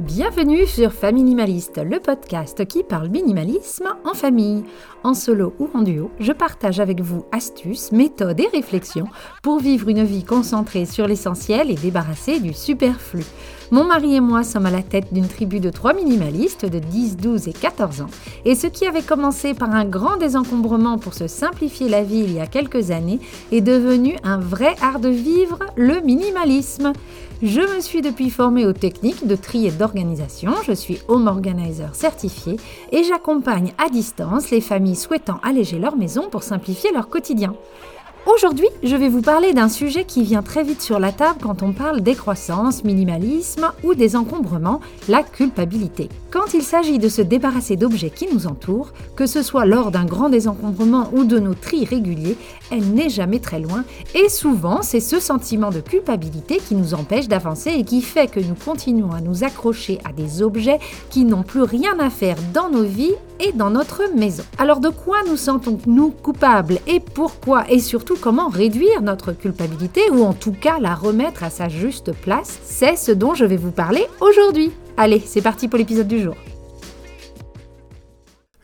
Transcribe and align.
Bienvenue 0.00 0.64
sur 0.64 0.94
Faminimaliste, 0.94 1.76
le 1.76 2.00
podcast 2.00 2.64
qui 2.66 2.82
parle 2.82 3.10
minimalisme 3.10 3.94
en 4.06 4.14
famille. 4.14 4.64
En 5.04 5.12
solo 5.12 5.52
ou 5.58 5.68
en 5.74 5.82
duo, 5.82 6.10
je 6.18 6.32
partage 6.32 6.80
avec 6.80 7.02
vous 7.02 7.26
astuces, 7.32 7.92
méthodes 7.92 8.40
et 8.40 8.48
réflexions 8.48 9.08
pour 9.42 9.60
vivre 9.60 9.90
une 9.90 10.02
vie 10.04 10.24
concentrée 10.24 10.86
sur 10.86 11.06
l'essentiel 11.06 11.70
et 11.70 11.74
débarrassée 11.74 12.40
du 12.40 12.54
superflu. 12.54 13.24
Mon 13.72 13.84
mari 13.84 14.16
et 14.16 14.20
moi 14.20 14.42
sommes 14.42 14.66
à 14.66 14.70
la 14.70 14.82
tête 14.82 15.14
d'une 15.14 15.28
tribu 15.28 15.60
de 15.60 15.70
trois 15.70 15.92
minimalistes 15.92 16.66
de 16.66 16.80
10, 16.80 17.18
12 17.18 17.46
et 17.46 17.52
14 17.52 18.00
ans. 18.00 18.10
Et 18.44 18.56
ce 18.56 18.66
qui 18.66 18.84
avait 18.84 19.00
commencé 19.00 19.54
par 19.54 19.70
un 19.70 19.84
grand 19.84 20.16
désencombrement 20.16 20.98
pour 20.98 21.14
se 21.14 21.28
simplifier 21.28 21.88
la 21.88 22.02
vie 22.02 22.18
il 22.18 22.32
y 22.32 22.40
a 22.40 22.48
quelques 22.48 22.90
années 22.90 23.20
est 23.52 23.60
devenu 23.60 24.16
un 24.24 24.38
vrai 24.38 24.74
art 24.82 24.98
de 24.98 25.08
vivre, 25.08 25.60
le 25.76 26.00
minimalisme. 26.00 26.92
Je 27.42 27.60
me 27.60 27.80
suis 27.80 28.02
depuis 28.02 28.28
formée 28.28 28.66
aux 28.66 28.72
techniques 28.72 29.28
de 29.28 29.36
tri 29.36 29.68
et 29.68 29.70
d'organisation. 29.70 30.52
Je 30.66 30.72
suis 30.72 30.98
home 31.06 31.28
organizer 31.28 31.94
certifié 31.94 32.56
et 32.90 33.04
j'accompagne 33.04 33.72
à 33.78 33.88
distance 33.88 34.50
les 34.50 34.60
familles 34.60 34.96
souhaitant 34.96 35.38
alléger 35.44 35.78
leur 35.78 35.96
maison 35.96 36.28
pour 36.28 36.42
simplifier 36.42 36.90
leur 36.92 37.08
quotidien. 37.08 37.54
Aujourd'hui, 38.26 38.68
je 38.82 38.94
vais 38.96 39.08
vous 39.08 39.22
parler 39.22 39.54
d'un 39.54 39.70
sujet 39.70 40.04
qui 40.04 40.24
vient 40.24 40.42
très 40.42 40.62
vite 40.62 40.82
sur 40.82 41.00
la 41.00 41.10
table 41.10 41.38
quand 41.42 41.62
on 41.62 41.72
parle 41.72 42.02
décroissance, 42.02 42.84
minimalisme 42.84 43.72
ou 43.82 43.94
des 43.94 44.14
encombrements, 44.14 44.80
la 45.08 45.22
culpabilité. 45.22 46.10
Quand 46.30 46.54
il 46.54 46.62
s'agit 46.62 47.00
de 47.00 47.08
se 47.08 47.22
débarrasser 47.22 47.74
d'objets 47.74 48.10
qui 48.10 48.28
nous 48.32 48.46
entourent, 48.46 48.92
que 49.16 49.26
ce 49.26 49.42
soit 49.42 49.64
lors 49.64 49.90
d'un 49.90 50.04
grand 50.04 50.28
désencombrement 50.28 51.10
ou 51.12 51.24
de 51.24 51.40
nos 51.40 51.54
tris 51.54 51.84
réguliers, 51.84 52.36
elle 52.70 52.84
n'est 52.94 53.08
jamais 53.08 53.40
très 53.40 53.58
loin 53.58 53.84
et 54.14 54.28
souvent 54.28 54.80
c'est 54.82 55.00
ce 55.00 55.18
sentiment 55.18 55.70
de 55.70 55.80
culpabilité 55.80 56.58
qui 56.58 56.76
nous 56.76 56.94
empêche 56.94 57.26
d'avancer 57.26 57.70
et 57.70 57.82
qui 57.82 58.00
fait 58.00 58.30
que 58.30 58.38
nous 58.38 58.54
continuons 58.54 59.10
à 59.10 59.20
nous 59.20 59.42
accrocher 59.42 59.98
à 60.04 60.12
des 60.12 60.40
objets 60.40 60.78
qui 61.10 61.24
n'ont 61.24 61.42
plus 61.42 61.62
rien 61.62 61.98
à 61.98 62.10
faire 62.10 62.36
dans 62.54 62.70
nos 62.70 62.84
vies 62.84 63.14
et 63.40 63.50
dans 63.50 63.70
notre 63.70 64.02
maison. 64.14 64.44
Alors 64.56 64.78
de 64.78 64.88
quoi 64.88 65.18
nous 65.28 65.36
sentons-nous 65.36 66.10
coupables 66.10 66.78
et 66.86 67.00
pourquoi? 67.00 67.68
Et 67.68 67.80
surtout 67.80 68.16
comment 68.20 68.48
réduire 68.48 69.02
notre 69.02 69.32
culpabilité 69.32 70.02
ou 70.12 70.22
en 70.22 70.32
tout 70.32 70.52
cas 70.52 70.78
la 70.78 70.94
remettre 70.94 71.42
à 71.42 71.50
sa 71.50 71.68
juste 71.68 72.12
place, 72.12 72.60
c'est 72.62 72.96
ce 72.96 73.10
dont 73.10 73.34
je 73.34 73.44
vais 73.44 73.56
vous 73.56 73.72
parler 73.72 74.06
aujourd'hui. 74.20 74.70
Allez, 75.02 75.22
c'est 75.24 75.40
parti 75.40 75.66
pour 75.66 75.78
l'épisode 75.78 76.08
du 76.08 76.20
jour. 76.20 76.36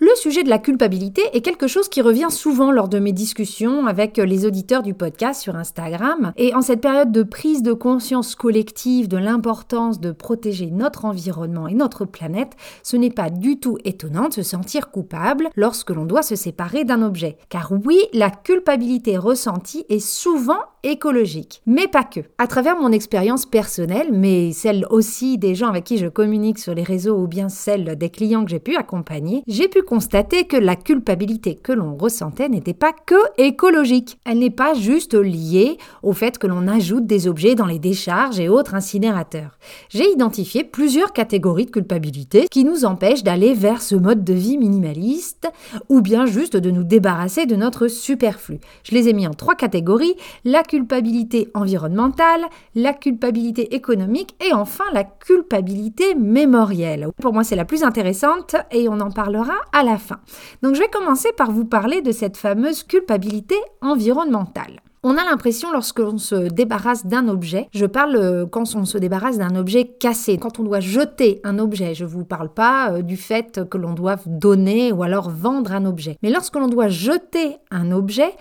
Le 0.07 0.15
sujet 0.15 0.45
de 0.45 0.49
la 0.49 0.61
culpabilité 0.61 1.23
est 1.33 1.41
quelque 1.41 1.67
chose 1.67 1.89
qui 1.89 2.01
revient 2.01 2.31
souvent 2.31 2.71
lors 2.71 2.89
de 2.89 3.01
mes 3.01 3.11
discussions 3.11 3.89
avec 3.89 4.19
les 4.19 4.47
auditeurs 4.47 4.85
du 4.85 4.95
podcast 4.95 5.43
sur 5.43 5.57
Instagram. 5.57 6.33
Et 6.37 6.55
en 6.55 6.62
cette 6.62 6.81
période 6.81 7.11
de 7.11 7.25
prise 7.25 7.61
de 7.61 7.73
conscience 7.73 8.37
collective 8.37 9.09
de 9.09 9.17
l'importance 9.17 9.99
de 9.99 10.12
protéger 10.12 10.71
notre 10.71 11.07
environnement 11.07 11.67
et 11.67 11.75
notre 11.75 12.05
planète, 12.05 12.53
ce 12.84 12.97
n'est 12.97 13.11
pas 13.11 13.31
du 13.31 13.59
tout 13.59 13.79
étonnant 13.84 14.29
de 14.29 14.34
se 14.34 14.45
sentir 14.45 14.93
coupable 14.93 15.49
lorsque 15.57 15.91
l'on 15.91 16.05
doit 16.05 16.23
se 16.23 16.37
séparer 16.37 16.84
d'un 16.84 17.03
objet. 17.03 17.37
Car 17.49 17.73
oui, 17.73 17.99
la 18.12 18.31
culpabilité 18.31 19.19
ressentie 19.19 19.87
est 19.89 19.99
souvent 19.99 20.61
écologique, 20.84 21.62
mais 21.67 21.89
pas 21.89 22.05
que. 22.05 22.21
À 22.39 22.47
travers 22.47 22.77
mon 22.77 22.93
expérience 22.93 23.45
personnelle, 23.45 24.11
mais 24.12 24.53
celle 24.53 24.87
aussi 24.91 25.37
des 25.37 25.57
gens 25.57 25.67
avec 25.67 25.83
qui 25.83 25.99
je 25.99 26.07
communique 26.07 26.61
sur 26.61 26.75
les 26.75 26.84
réseaux 26.84 27.19
ou 27.19 27.27
bien 27.27 27.49
celle 27.49 27.97
des 27.97 28.09
clients 28.09 28.45
que 28.45 28.51
j'ai 28.51 28.61
pu 28.61 28.77
accompagner, 28.77 29.43
j'ai 29.49 29.67
pu 29.67 29.83
constater 29.97 30.44
que 30.44 30.58
la 30.58 30.77
culpabilité 30.77 31.55
que 31.55 31.72
l'on 31.72 31.97
ressentait 31.97 32.50
n'était 32.50 32.75
pas 32.75 32.92
que 32.92 33.14
écologique. 33.39 34.19
Elle 34.27 34.41
n'est 34.41 34.50
pas 34.50 34.75
juste 34.75 35.14
liée 35.14 35.78
au 36.03 36.12
fait 36.12 36.36
que 36.36 36.47
l'on 36.47 36.69
ajoute 36.69 37.06
des 37.06 37.28
objets 37.28 37.55
dans 37.55 37.64
les 37.64 37.78
décharges 37.78 38.38
et 38.38 38.50
autres 38.50 38.75
incinérateurs. 38.75 39.56
J'ai 39.88 40.12
identifié 40.12 40.64
plusieurs 40.64 41.14
catégories 41.14 41.64
de 41.64 41.70
culpabilité 41.70 42.47
qui 42.50 42.64
nous 42.64 42.84
empêchent 42.84 43.22
d'aller 43.22 43.55
vers 43.55 43.80
ce 43.80 43.94
mode 43.94 44.22
de 44.22 44.34
vie 44.34 44.58
minimaliste 44.58 45.48
ou 45.88 46.03
bien 46.03 46.27
juste 46.27 46.58
de 46.58 46.71
nous 46.71 46.84
débarrasser 46.84 47.47
de 47.47 47.56
notre 47.56 47.88
superflu. 47.88 48.59
Je 48.82 48.94
les 48.94 49.09
ai 49.09 49.15
mis 49.15 49.26
en 49.26 49.32
trois 49.32 49.54
catégories, 49.54 50.16
la 50.44 50.62
culpabilité 50.62 51.48
environnementale, 51.54 52.44
la 52.75 52.92
culpabilité 52.92 53.75
économique 53.75 54.37
et 54.47 54.53
enfin 54.53 54.84
la 54.92 55.04
culpabilité 55.04 56.15
mémorielle. 56.15 57.09
Pour 57.22 57.32
moi, 57.32 57.44
c'est 57.44 57.56
la 57.56 57.65
plus 57.65 57.82
intéressante 57.82 58.56
et 58.71 58.91
on 58.91 59.00
en 59.00 59.10
parlera 59.10 59.54
à 59.72 59.82
la 59.82 59.85
fin. 59.98 60.19
Donc 60.62 60.74
je 60.74 60.80
vais 60.80 60.88
commencer 60.88 61.30
par 61.36 61.50
vous 61.52 61.64
parler 61.64 62.02
de 62.02 62.12
cette 62.12 62.36
fameuse 62.36 62.82
culpabilité 62.82 63.56
environnementale. 63.80 64.80
On 65.08 65.16
a 65.16 65.24
l'impression 65.24 65.70
lorsque 65.70 66.00
l'on 66.00 66.19
se 66.19 66.48
débarrasse 66.48 67.06
d'un 67.06 67.28
objet, 67.28 67.69
je 67.72 67.86
parle 67.86 68.16
euh, 68.16 68.44
quand 68.44 68.74
on 68.74 68.84
se 68.84 68.98
débarrasse 68.98 69.38
d'un 69.38 69.54
objet 69.54 69.84
cassé, 69.84 70.36
quand 70.36 70.58
on 70.58 70.64
doit 70.64 70.80
jeter 70.80 71.41
un 71.44 71.60
objet, 71.60 71.94
je 71.94 72.02
ne 72.02 72.08
vous 72.08 72.24
parle 72.24 72.48
pas 72.48 72.91
euh, 72.91 73.02
du 73.02 73.16
fait 73.16 73.60
que 73.70 73.78
l'on 73.78 73.92
doit 73.92 74.16
donner 74.26 74.91
ou 74.91 75.04
alors 75.04 75.30
vendre 75.30 75.72
un 75.72 75.84
objet. 75.84 76.16
Mais 76.24 76.30
lorsque 76.30 76.56
l'on 76.56 76.66
doit 76.66 76.88
jeter 76.88 77.58
un 77.70 77.92
objet, 77.92 78.32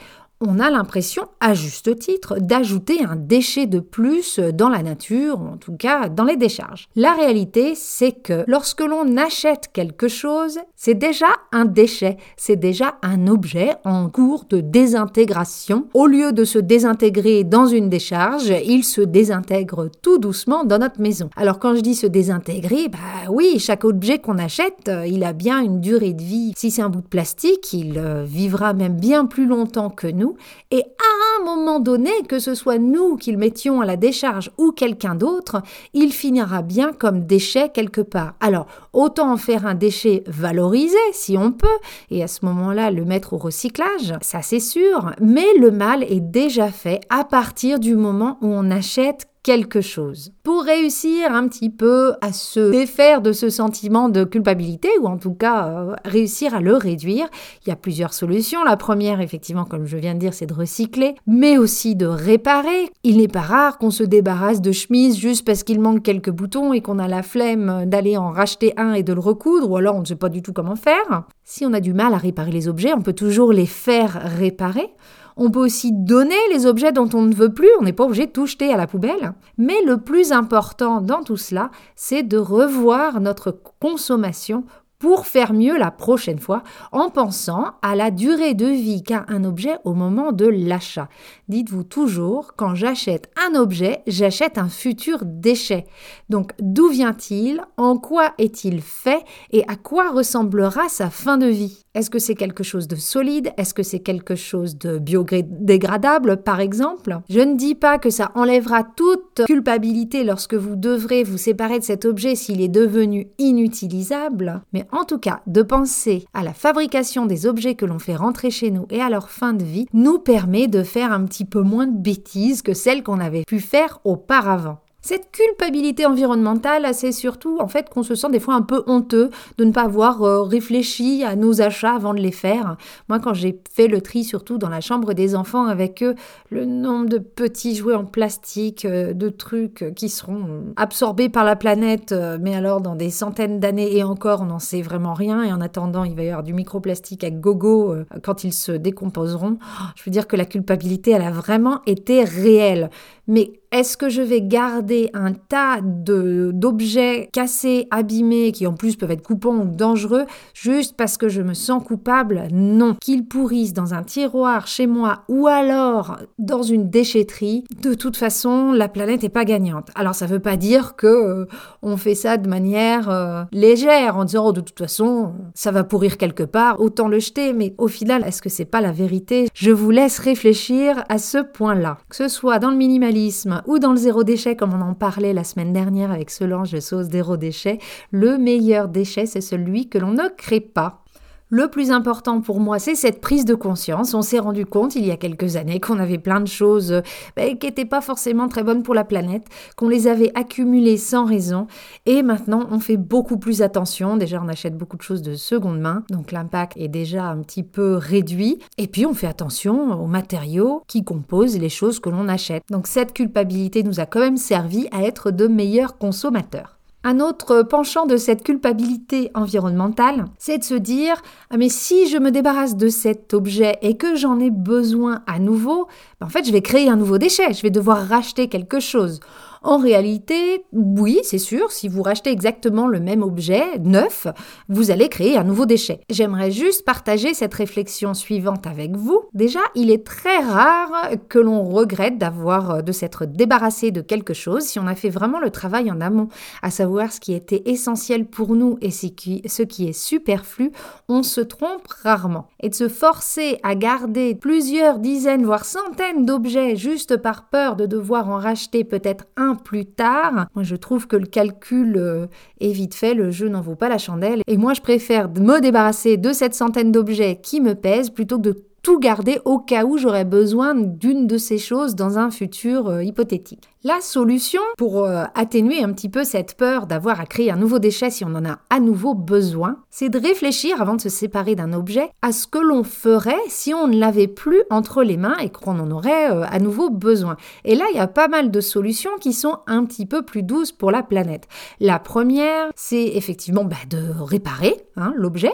on 0.41 0.59
a 0.59 0.69
l'impression, 0.69 1.23
à 1.39 1.53
juste 1.53 1.97
titre, 1.97 2.37
d'ajouter 2.39 3.03
un 3.03 3.15
déchet 3.15 3.67
de 3.67 3.79
plus 3.79 4.39
dans 4.39 4.69
la 4.69 4.83
nature, 4.83 5.39
ou 5.41 5.47
en 5.47 5.57
tout 5.57 5.75
cas 5.77 6.09
dans 6.09 6.23
les 6.23 6.35
décharges. 6.35 6.87
La 6.95 7.13
réalité, 7.13 7.73
c'est 7.75 8.11
que 8.11 8.43
lorsque 8.47 8.81
l'on 8.81 9.17
achète 9.17 9.69
quelque 9.71 10.07
chose, 10.07 10.59
c'est 10.75 10.93
déjà 10.93 11.27
un 11.51 11.65
déchet, 11.65 12.17
c'est 12.37 12.57
déjà 12.57 12.95
un 13.01 13.27
objet 13.27 13.75
en 13.85 14.09
cours 14.09 14.45
de 14.49 14.59
désintégration. 14.59 15.87
Au 15.93 16.05
lieu 16.05 16.33
de 16.33 16.43
se 16.43 16.59
désintégrer 16.59 17.43
dans 17.43 17.65
une 17.65 17.89
décharge, 17.89 18.53
il 18.65 18.83
se 18.83 19.01
désintègre 19.01 19.89
tout 20.01 20.17
doucement 20.17 20.63
dans 20.65 20.79
notre 20.79 20.99
maison. 20.99 21.29
Alors 21.37 21.59
quand 21.59 21.75
je 21.75 21.81
dis 21.81 21.95
se 21.95 22.07
désintégrer, 22.07 22.89
bah 22.89 23.29
oui, 23.29 23.57
chaque 23.59 23.85
objet 23.85 24.19
qu'on 24.19 24.37
achète, 24.37 24.91
il 25.07 25.23
a 25.23 25.33
bien 25.33 25.61
une 25.61 25.79
durée 25.79 26.13
de 26.13 26.23
vie. 26.23 26.53
Si 26.57 26.71
c'est 26.71 26.81
un 26.81 26.89
bout 26.89 27.01
de 27.01 27.07
plastique, 27.07 27.73
il 27.73 27.97
euh, 27.97 28.23
vivra 28.25 28.73
même 28.73 28.95
bien 28.95 29.25
plus 29.25 29.45
longtemps 29.45 29.89
que 29.89 30.07
nous 30.07 30.24
et 30.71 30.81
à 30.81 31.41
un 31.41 31.45
moment 31.45 31.79
donné, 31.79 32.11
que 32.27 32.39
ce 32.39 32.55
soit 32.55 32.77
nous 32.77 33.17
qui 33.17 33.35
mettions 33.35 33.81
à 33.81 33.85
la 33.85 33.97
décharge 33.97 34.51
ou 34.57 34.71
quelqu'un 34.71 35.15
d'autre, 35.15 35.61
il 35.93 36.11
finira 36.11 36.61
bien 36.61 36.91
comme 36.93 37.25
déchet 37.25 37.69
quelque 37.69 38.01
part. 38.01 38.33
Alors, 38.39 38.67
autant 38.93 39.31
en 39.31 39.37
faire 39.37 39.65
un 39.65 39.75
déchet 39.75 40.23
valorisé 40.27 40.97
si 41.11 41.37
on 41.37 41.51
peut, 41.51 41.67
et 42.09 42.23
à 42.23 42.27
ce 42.27 42.45
moment-là 42.45 42.91
le 42.91 43.05
mettre 43.05 43.33
au 43.33 43.37
recyclage, 43.37 44.13
ça 44.21 44.41
c'est 44.41 44.59
sûr, 44.59 45.11
mais 45.21 45.53
le 45.59 45.71
mal 45.71 46.03
est 46.03 46.21
déjà 46.21 46.69
fait 46.69 47.01
à 47.09 47.23
partir 47.23 47.79
du 47.79 47.95
moment 47.95 48.37
où 48.41 48.47
on 48.47 48.71
achète 48.71 49.27
quelque 49.45 49.79
chose. 49.79 50.33
Pour 50.41 50.63
réussir 50.63 51.31
un 51.31 51.47
petit 51.47 51.69
peu 51.69 52.13
à 52.21 52.33
se 52.33 52.71
défaire 52.71 53.21
de 53.21 53.31
ce 53.31 53.51
sentiment 53.51 54.09
de 54.09 54.23
culpabilité, 54.23 54.89
ou 54.99 55.05
en 55.05 55.17
tout 55.17 55.35
cas 55.35 55.67
euh, 55.67 55.95
réussir 56.03 56.55
à 56.55 56.61
le 56.61 56.75
réduire, 56.75 57.27
il 57.63 57.69
y 57.69 57.71
a 57.71 57.75
plusieurs 57.75 58.15
solutions. 58.15 58.63
La 58.63 58.75
première, 58.75 59.21
effectivement, 59.21 59.63
comme 59.63 59.85
je 59.85 59.97
viens 59.97 60.15
de 60.15 60.19
dire, 60.19 60.33
c'est 60.33 60.47
de 60.47 60.53
recycler, 60.55 61.13
mais 61.27 61.59
aussi 61.59 61.95
de 61.95 62.07
réparer. 62.07 62.89
Il 63.03 63.17
n'est 63.17 63.27
pas 63.27 63.41
rare 63.41 63.77
qu'on 63.77 63.91
se 63.91 64.01
débarrasse 64.03 64.61
de 64.61 64.71
chemises 64.71 65.15
juste 65.15 65.45
parce 65.45 65.61
qu'il 65.61 65.79
manque 65.79 66.01
quelques 66.01 66.31
boutons 66.31 66.73
et 66.73 66.81
qu'on 66.81 66.97
a 66.97 67.07
la 67.07 67.21
flemme 67.21 67.85
d'aller 67.85 68.17
en 68.17 68.31
racheter 68.31 68.73
un 68.77 68.93
et 68.93 69.03
de 69.03 69.13
le 69.13 69.19
recoudre, 69.21 69.69
ou 69.69 69.77
alors 69.77 69.95
on 69.95 69.99
ne 69.99 70.05
sait 70.05 70.15
pas 70.15 70.29
du 70.29 70.41
tout 70.41 70.53
comment 70.53 70.75
faire. 70.75 71.25
Si 71.43 71.67
on 71.67 71.73
a 71.73 71.81
du 71.81 71.93
mal 71.93 72.15
à 72.15 72.17
réparer 72.17 72.51
les 72.51 72.67
objets, 72.67 72.93
on 72.95 73.01
peut 73.03 73.13
toujours 73.13 73.53
les 73.53 73.67
faire 73.67 74.19
réparer. 74.39 74.89
On 75.37 75.51
peut 75.51 75.59
aussi 75.59 75.91
donner 75.91 76.35
les 76.51 76.65
objets 76.65 76.91
dont 76.91 77.09
on 77.13 77.23
ne 77.23 77.35
veut 77.35 77.53
plus, 77.53 77.69
on 77.79 77.83
n'est 77.83 77.93
pas 77.93 78.05
obligé 78.05 78.25
de 78.25 78.31
tout 78.31 78.45
jeter 78.45 78.71
à 78.71 78.77
la 78.77 78.87
poubelle. 78.87 79.33
Mais 79.57 79.81
le 79.85 79.97
plus 79.97 80.31
important 80.31 81.01
dans 81.01 81.23
tout 81.23 81.37
cela, 81.37 81.71
c'est 81.95 82.23
de 82.23 82.37
revoir 82.37 83.19
notre 83.19 83.51
consommation 83.79 84.63
pour 84.99 85.27
faire 85.27 85.53
mieux 85.53 85.77
la 85.77 85.91
prochaine 85.91 86.39
fois 86.39 86.63
en 86.91 87.09
pensant 87.09 87.73
à 87.81 87.95
la 87.95 88.11
durée 88.11 88.53
de 88.53 88.67
vie 88.67 89.03
qu'a 89.03 89.25
un 89.27 89.43
objet 89.43 89.77
au 89.83 89.93
moment 89.93 90.31
de 90.31 90.45
l'achat. 90.45 91.09
Dites-vous 91.47 91.83
toujours, 91.83 92.53
quand 92.55 92.75
j'achète 92.75 93.29
un 93.47 93.55
objet, 93.55 94.01
j'achète 94.07 94.57
un 94.57 94.69
futur 94.69 95.19
déchet. 95.23 95.85
Donc 96.29 96.51
d'où 96.59 96.89
vient-il? 96.89 97.61
En 97.77 97.97
quoi 97.97 98.33
est-il 98.37 98.81
fait? 98.81 99.23
Et 99.51 99.63
à 99.67 99.75
quoi 99.75 100.11
ressemblera 100.11 100.89
sa 100.89 101.09
fin 101.09 101.37
de 101.37 101.47
vie? 101.47 101.81
Est-ce 101.93 102.09
que 102.09 102.19
c'est 102.19 102.35
quelque 102.35 102.63
chose 102.63 102.87
de 102.87 102.95
solide? 102.95 103.53
Est-ce 103.57 103.73
que 103.73 103.83
c'est 103.83 103.99
quelque 103.99 104.35
chose 104.35 104.77
de 104.77 104.97
biodégradable 104.97 106.43
par 106.43 106.59
exemple? 106.59 107.19
Je 107.29 107.39
ne 107.39 107.55
dis 107.55 107.75
pas 107.75 107.99
que 107.99 108.09
ça 108.09 108.31
enlèvera 108.35 108.83
toute 108.83 109.43
culpabilité 109.45 110.23
lorsque 110.23 110.55
vous 110.55 110.75
devrez 110.75 111.23
vous 111.23 111.37
séparer 111.37 111.79
de 111.79 111.85
cet 111.85 112.03
objet 112.05 112.35
s'il 112.35 112.61
est 112.61 112.67
devenu 112.67 113.27
inutilisable, 113.37 114.61
en 114.91 115.05
tout 115.05 115.19
cas, 115.19 115.41
de 115.47 115.61
penser 115.61 116.25
à 116.33 116.43
la 116.43 116.53
fabrication 116.53 117.25
des 117.25 117.45
objets 117.45 117.75
que 117.75 117.85
l'on 117.85 117.99
fait 117.99 118.15
rentrer 118.15 118.51
chez 118.51 118.71
nous 118.71 118.85
et 118.89 119.01
à 119.01 119.09
leur 119.09 119.29
fin 119.29 119.53
de 119.53 119.63
vie 119.63 119.87
nous 119.93 120.19
permet 120.19 120.67
de 120.67 120.83
faire 120.83 121.11
un 121.11 121.25
petit 121.25 121.45
peu 121.45 121.61
moins 121.61 121.87
de 121.87 121.97
bêtises 121.97 122.61
que 122.61 122.73
celles 122.73 123.03
qu'on 123.03 123.19
avait 123.19 123.45
pu 123.45 123.59
faire 123.59 123.99
auparavant. 124.03 124.79
Cette 125.07 125.29
culpabilité 125.29 126.07
environnementale, 126.07 126.87
c'est 126.95 127.11
surtout 127.11 127.59
en 127.61 127.67
fait 127.67 127.91
qu'on 127.91 128.01
se 128.01 128.15
sent 128.15 128.31
des 128.31 128.39
fois 128.39 128.55
un 128.55 128.63
peu 128.63 128.81
honteux 128.87 129.29
de 129.59 129.63
ne 129.63 129.71
pas 129.71 129.83
avoir 129.83 130.23
euh, 130.23 130.41
réfléchi 130.41 131.23
à 131.23 131.35
nos 131.35 131.61
achats 131.61 131.93
avant 131.93 132.15
de 132.15 132.19
les 132.19 132.31
faire. 132.31 132.75
Moi, 133.07 133.19
quand 133.19 133.35
j'ai 133.35 133.61
fait 133.71 133.87
le 133.87 134.01
tri, 134.01 134.23
surtout 134.23 134.57
dans 134.57 134.67
la 134.67 134.81
chambre 134.81 135.13
des 135.13 135.35
enfants 135.35 135.67
avec 135.67 136.01
eux, 136.01 136.15
le 136.49 136.65
nombre 136.65 137.07
de 137.07 137.19
petits 137.19 137.75
jouets 137.75 137.93
en 137.93 138.05
plastique, 138.05 138.83
euh, 138.85 139.13
de 139.13 139.29
trucs 139.29 139.93
qui 139.95 140.09
seront 140.09 140.73
absorbés 140.75 141.29
par 141.29 141.43
la 141.43 141.55
planète, 141.55 142.11
euh, 142.11 142.39
mais 142.41 142.55
alors 142.55 142.81
dans 142.81 142.95
des 142.95 143.11
centaines 143.11 143.59
d'années 143.59 143.95
et 143.95 144.03
encore, 144.03 144.41
on 144.41 144.45
n'en 144.45 144.57
sait 144.57 144.81
vraiment 144.81 145.13
rien. 145.13 145.43
Et 145.43 145.53
en 145.53 145.61
attendant, 145.61 146.03
il 146.03 146.15
va 146.15 146.23
y 146.23 146.29
avoir 146.29 146.41
du 146.41 146.53
microplastique 146.53 147.23
à 147.23 147.29
gogo 147.29 147.95
quand 148.23 148.43
ils 148.43 148.53
se 148.53 148.71
décomposeront. 148.71 149.59
Je 149.95 150.01
veux 150.03 150.11
dire 150.11 150.25
que 150.25 150.35
la 150.35 150.45
culpabilité, 150.45 151.11
elle 151.11 151.21
a 151.21 151.29
vraiment 151.29 151.81
été 151.85 152.23
réelle. 152.23 152.89
Mais 153.27 153.53
est-ce 153.71 153.97
que 153.97 154.09
je 154.09 154.21
vais 154.21 154.41
garder 154.41 155.09
un 155.13 155.33
tas 155.33 155.79
d'objets 155.81 157.29
cassés, 157.31 157.87
abîmés, 157.91 158.51
qui 158.51 158.67
en 158.67 158.73
plus 158.73 158.95
peuvent 158.95 159.11
être 159.11 159.21
coupants 159.21 159.57
ou 159.57 159.65
dangereux, 159.65 160.25
juste 160.53 160.95
parce 160.95 161.17
que 161.17 161.29
je 161.29 161.41
me 161.41 161.53
sens 161.53 161.83
coupable? 161.83 162.47
Non. 162.51 162.95
Qu'ils 163.01 163.25
pourrissent 163.25 163.73
dans 163.73 163.93
un 163.93 164.03
tiroir 164.03 164.67
chez 164.67 164.87
moi 164.87 165.23
ou 165.27 165.47
alors 165.47 166.17
dans 166.39 166.63
une 166.63 166.89
déchetterie, 166.89 167.63
de 167.81 167.93
toute 167.93 168.17
façon, 168.17 168.71
la 168.71 168.87
planète 168.87 169.23
n'est 169.23 169.29
pas 169.29 169.45
gagnante. 169.45 169.89
Alors 169.95 170.15
ça 170.15 170.25
ne 170.25 170.31
veut 170.31 170.39
pas 170.39 170.57
dire 170.57 170.95
que 170.95 171.07
euh, 171.07 171.45
on 171.81 171.97
fait 171.97 172.15
ça 172.15 172.37
de 172.37 172.47
manière 172.47 173.09
euh, 173.09 173.43
légère, 173.51 174.17
en 174.17 174.25
disant 174.25 174.47
oh, 174.47 174.51
de 174.51 174.61
toute 174.61 174.79
façon, 174.79 175.33
ça 175.53 175.71
va 175.71 175.83
pourrir 175.83 176.17
quelque 176.17 176.43
part, 176.43 176.79
autant 176.79 177.07
le 177.07 177.19
jeter. 177.19 177.53
Mais 177.53 177.73
au 177.77 177.87
final, 177.87 178.23
est-ce 178.25 178.41
que 178.41 178.49
c'est 178.49 178.65
pas 178.65 178.81
la 178.81 178.91
vérité? 178.91 179.47
Je 179.53 179.71
vous 179.71 179.91
laisse 179.91 180.19
réfléchir 180.19 181.03
à 181.09 181.17
ce 181.17 181.39
point-là. 181.39 181.97
Que 182.09 182.15
ce 182.15 182.27
soit 182.27 182.59
dans 182.59 182.71
le 182.71 182.77
minimalisme, 182.77 183.54
ou 183.65 183.79
dans 183.79 183.91
le 183.91 183.97
zéro 183.97 184.23
déchet, 184.23 184.55
comme 184.55 184.73
on 184.73 184.81
en 184.81 184.93
parlait 184.93 185.33
la 185.33 185.43
semaine 185.43 185.73
dernière 185.73 186.11
avec 186.11 186.29
Solange 186.29 186.79
Sauce 186.79 187.07
zéro 187.09 187.37
déchet, 187.37 187.79
le 188.11 188.37
meilleur 188.37 188.87
déchet, 188.89 189.25
c'est 189.25 189.41
celui 189.41 189.89
que 189.89 189.97
l'on 189.97 190.11
ne 190.11 190.27
crée 190.35 190.59
pas. 190.59 191.04
Le 191.49 191.67
plus 191.67 191.91
important 191.91 192.41
pour 192.41 192.59
moi, 192.59 192.79
c'est 192.79 192.95
cette 192.95 193.21
prise 193.21 193.45
de 193.45 193.53
conscience. 193.53 194.15
On 194.15 194.23
s'est 194.23 194.39
rendu 194.39 194.65
compte 194.65 194.95
il 194.95 195.05
y 195.05 195.11
a 195.11 195.15
quelques 195.15 195.57
années 195.57 195.79
qu'on 195.79 195.99
avait 195.99 196.17
plein 196.17 196.41
de 196.41 196.47
choses 196.47 196.91
euh, 196.91 197.01
ben, 197.35 197.55
qui 197.55 197.67
n'étaient 197.67 197.85
pas 197.85 198.01
forcément 198.01 198.47
très 198.47 198.63
bonnes 198.63 198.81
pour 198.81 198.95
la 198.95 199.03
planète, 199.03 199.45
qu'on 199.75 199.87
les 199.87 200.07
avait 200.07 200.31
accumulées 200.33 200.97
sans 200.97 201.23
raison. 201.23 201.67
Et 202.07 202.23
maintenant, 202.23 202.65
on 202.71 202.79
fait 202.79 202.97
beaucoup 202.97 203.37
plus 203.37 203.61
attention. 203.61 204.17
Déjà, 204.17 204.41
on 204.43 204.47
achète 204.47 204.75
beaucoup 204.75 204.97
de 204.97 205.03
choses 205.03 205.21
de 205.21 205.35
seconde 205.35 205.79
main, 205.79 206.03
donc 206.09 206.31
l'impact 206.31 206.77
est 206.77 206.87
déjà 206.87 207.25
un 207.25 207.37
petit 207.43 207.61
peu 207.61 207.93
réduit. 207.93 208.57
Et 208.79 208.87
puis, 208.87 209.05
on 209.05 209.13
fait 209.13 209.27
attention 209.27 210.01
aux 210.01 210.07
matériaux 210.07 210.81
qui 210.87 211.03
composent 211.03 211.59
les 211.59 211.69
choses 211.69 211.99
que 211.99 212.09
l'on 212.09 212.27
achète. 212.27 212.63
Donc, 212.71 212.87
cette 212.87 213.13
culpabilité 213.13 213.83
nous 213.83 213.99
a 213.99 214.07
quand 214.07 214.19
même 214.19 214.37
servi 214.37 214.87
à 214.91 215.03
être 215.03 215.29
de 215.29 215.45
meilleurs 215.45 215.99
consommateurs. 215.99 216.74
Un 217.07 217.19
autre 217.19 217.61
penchant 217.61 218.07
de 218.07 218.17
cette 218.17 218.43
culpabilité 218.43 219.29
environnementale, 219.35 220.25
c'est 220.39 220.57
de 220.57 220.63
se 220.63 220.73
dire 220.73 221.21
ah 221.51 221.57
mais 221.57 221.69
si 221.69 222.09
je 222.09 222.17
me 222.17 222.31
débarrasse 222.31 222.75
de 222.75 222.89
cet 222.89 223.35
objet 223.35 223.77
et 223.83 223.95
que 223.95 224.15
j'en 224.15 224.39
ai 224.39 224.49
besoin 224.49 225.21
à 225.27 225.37
nouveau, 225.37 225.87
ben, 226.19 226.25
en 226.25 226.29
fait 226.29 226.47
je 226.47 226.51
vais 226.51 226.63
créer 226.63 226.89
un 226.89 226.95
nouveau 226.95 227.19
déchet, 227.19 227.53
je 227.53 227.61
vais 227.61 227.69
devoir 227.69 228.07
racheter 228.07 228.47
quelque 228.47 228.79
chose. 228.79 229.19
En 229.65 229.77
réalité, 229.77 230.63
oui, 230.73 231.21
c'est 231.23 231.39
sûr, 231.39 231.71
si 231.71 231.87
vous 231.87 232.03
rachetez 232.03 232.29
exactement 232.29 232.85
le 232.85 232.99
même 232.99 233.23
objet 233.23 233.79
neuf, 233.79 234.27
vous 234.69 234.91
allez 234.91 235.09
créer 235.09 235.39
un 235.39 235.43
nouveau 235.43 235.65
déchet. 235.65 236.01
J'aimerais 236.07 236.51
juste 236.51 236.85
partager 236.85 237.33
cette 237.33 237.55
réflexion 237.55 238.13
suivante 238.13 238.67
avec 238.67 238.95
vous. 238.95 239.23
Déjà, 239.33 239.61
il 239.73 239.89
est 239.89 240.05
très 240.05 240.37
rare 240.37 241.09
que 241.29 241.39
l'on 241.39 241.63
regrette 241.63 242.19
d'avoir 242.19 242.69
euh, 242.69 242.81
de 242.83 242.91
s'être 242.91 243.25
débarrassé 243.25 243.89
de 243.89 244.01
quelque 244.01 244.35
chose 244.35 244.61
si 244.61 244.77
on 244.77 244.85
a 244.85 244.93
fait 244.93 245.09
vraiment 245.09 245.39
le 245.39 245.49
travail 245.49 245.89
en 245.89 245.99
amont, 245.99 246.27
à 246.61 246.69
savoir 246.69 247.11
ce 247.11 247.19
qui 247.19 247.33
était 247.33 247.63
essentiel 247.65 248.27
pour 248.27 248.55
nous 248.55 248.77
et 248.81 248.91
ce 248.91 249.07
qui, 249.07 249.41
est 249.43 249.93
superflu, 249.93 250.73
on 251.09 251.23
se 251.23 251.41
trompe 251.41 251.87
rarement. 252.03 252.49
Et 252.59 252.69
de 252.69 252.75
se 252.75 252.87
forcer 252.87 253.57
à 253.63 253.73
garder 253.73 254.35
plusieurs 254.35 254.99
dizaines, 254.99 255.43
voire 255.43 255.65
centaines 255.65 256.23
d'objets 256.23 256.75
juste 256.75 257.17
par 257.17 257.49
peur 257.49 257.75
de 257.75 257.87
devoir 257.87 258.29
en 258.29 258.37
racheter 258.37 258.83
peut-être 258.83 259.25
un 259.37 259.54
plus 259.55 259.85
tard. 259.85 260.47
Moi, 260.55 260.63
je 260.63 260.75
trouve 260.75 261.07
que 261.07 261.15
le 261.15 261.25
calcul 261.25 261.97
euh, 261.97 262.27
est 262.59 262.71
vite 262.71 262.95
fait, 262.95 263.13
le 263.13 263.31
jeu 263.31 263.49
n'en 263.49 263.61
vaut 263.61 263.75
pas 263.75 263.89
la 263.89 263.97
chandelle. 263.97 264.41
Et 264.47 264.57
moi, 264.57 264.73
je 264.73 264.81
préfère 264.81 265.29
me 265.29 265.59
débarrasser 265.59 266.17
de 266.17 266.33
cette 266.33 266.53
centaine 266.53 266.91
d'objets 266.91 267.39
qui 267.41 267.61
me 267.61 267.75
pèsent 267.75 268.09
plutôt 268.09 268.37
que 268.37 268.43
de 268.43 268.63
tout 268.85 268.99
garder 268.99 269.39
au 269.45 269.57
cas 269.57 269.83
où 269.83 269.97
j'aurais 269.97 270.25
besoin 270.25 270.75
d'une 270.75 271.25
de 271.25 271.39
ces 271.39 271.57
choses 271.57 271.95
dans 271.95 272.19
un 272.19 272.29
futur 272.29 272.87
euh, 272.87 273.03
hypothétique. 273.03 273.67
La 273.87 274.01
solution 274.01 274.63
pour 274.79 275.05
euh, 275.05 275.25
atténuer 275.35 275.83
un 275.83 275.93
petit 275.93 276.09
peu 276.09 276.23
cette 276.23 276.57
peur 276.57 276.87
d'avoir 276.87 277.19
à 277.19 277.27
créer 277.27 277.51
un 277.51 277.55
nouveau 277.55 277.77
déchet 277.77 278.09
si 278.09 278.25
on 278.25 278.33
en 278.33 278.43
a 278.43 278.57
à 278.71 278.79
nouveau 278.79 279.13
besoin, 279.13 279.77
c'est 279.91 280.09
de 280.09 280.17
réfléchir 280.17 280.81
avant 280.81 280.95
de 280.95 281.01
se 281.01 281.09
séparer 281.09 281.53
d'un 281.53 281.71
objet 281.71 282.09
à 282.23 282.31
ce 282.31 282.47
que 282.47 282.57
l'on 282.57 282.83
ferait 282.83 283.37
si 283.47 283.75
on 283.75 283.87
ne 283.87 283.99
l'avait 283.99 284.25
plus 284.25 284.63
entre 284.71 285.03
les 285.03 285.17
mains 285.17 285.37
et 285.37 285.51
qu'on 285.51 285.79
en 285.79 285.91
aurait 285.91 286.31
euh, 286.31 286.45
à 286.49 286.57
nouveau 286.57 286.89
besoin. 286.89 287.37
Et 287.63 287.75
là, 287.75 287.85
il 287.93 287.97
y 287.97 287.99
a 287.99 288.07
pas 288.07 288.27
mal 288.27 288.49
de 288.49 288.59
solutions 288.59 289.17
qui 289.21 289.33
sont 289.33 289.59
un 289.67 289.85
petit 289.85 290.07
peu 290.07 290.23
plus 290.23 290.41
douces 290.41 290.71
pour 290.71 290.89
la 290.89 291.03
planète. 291.03 291.47
La 291.79 291.99
première, 291.99 292.71
c'est 292.75 293.05
effectivement 293.05 293.65
bah, 293.65 293.75
de 293.87 294.01
réparer 294.19 294.77
hein, 294.97 295.13
l'objet. 295.15 295.53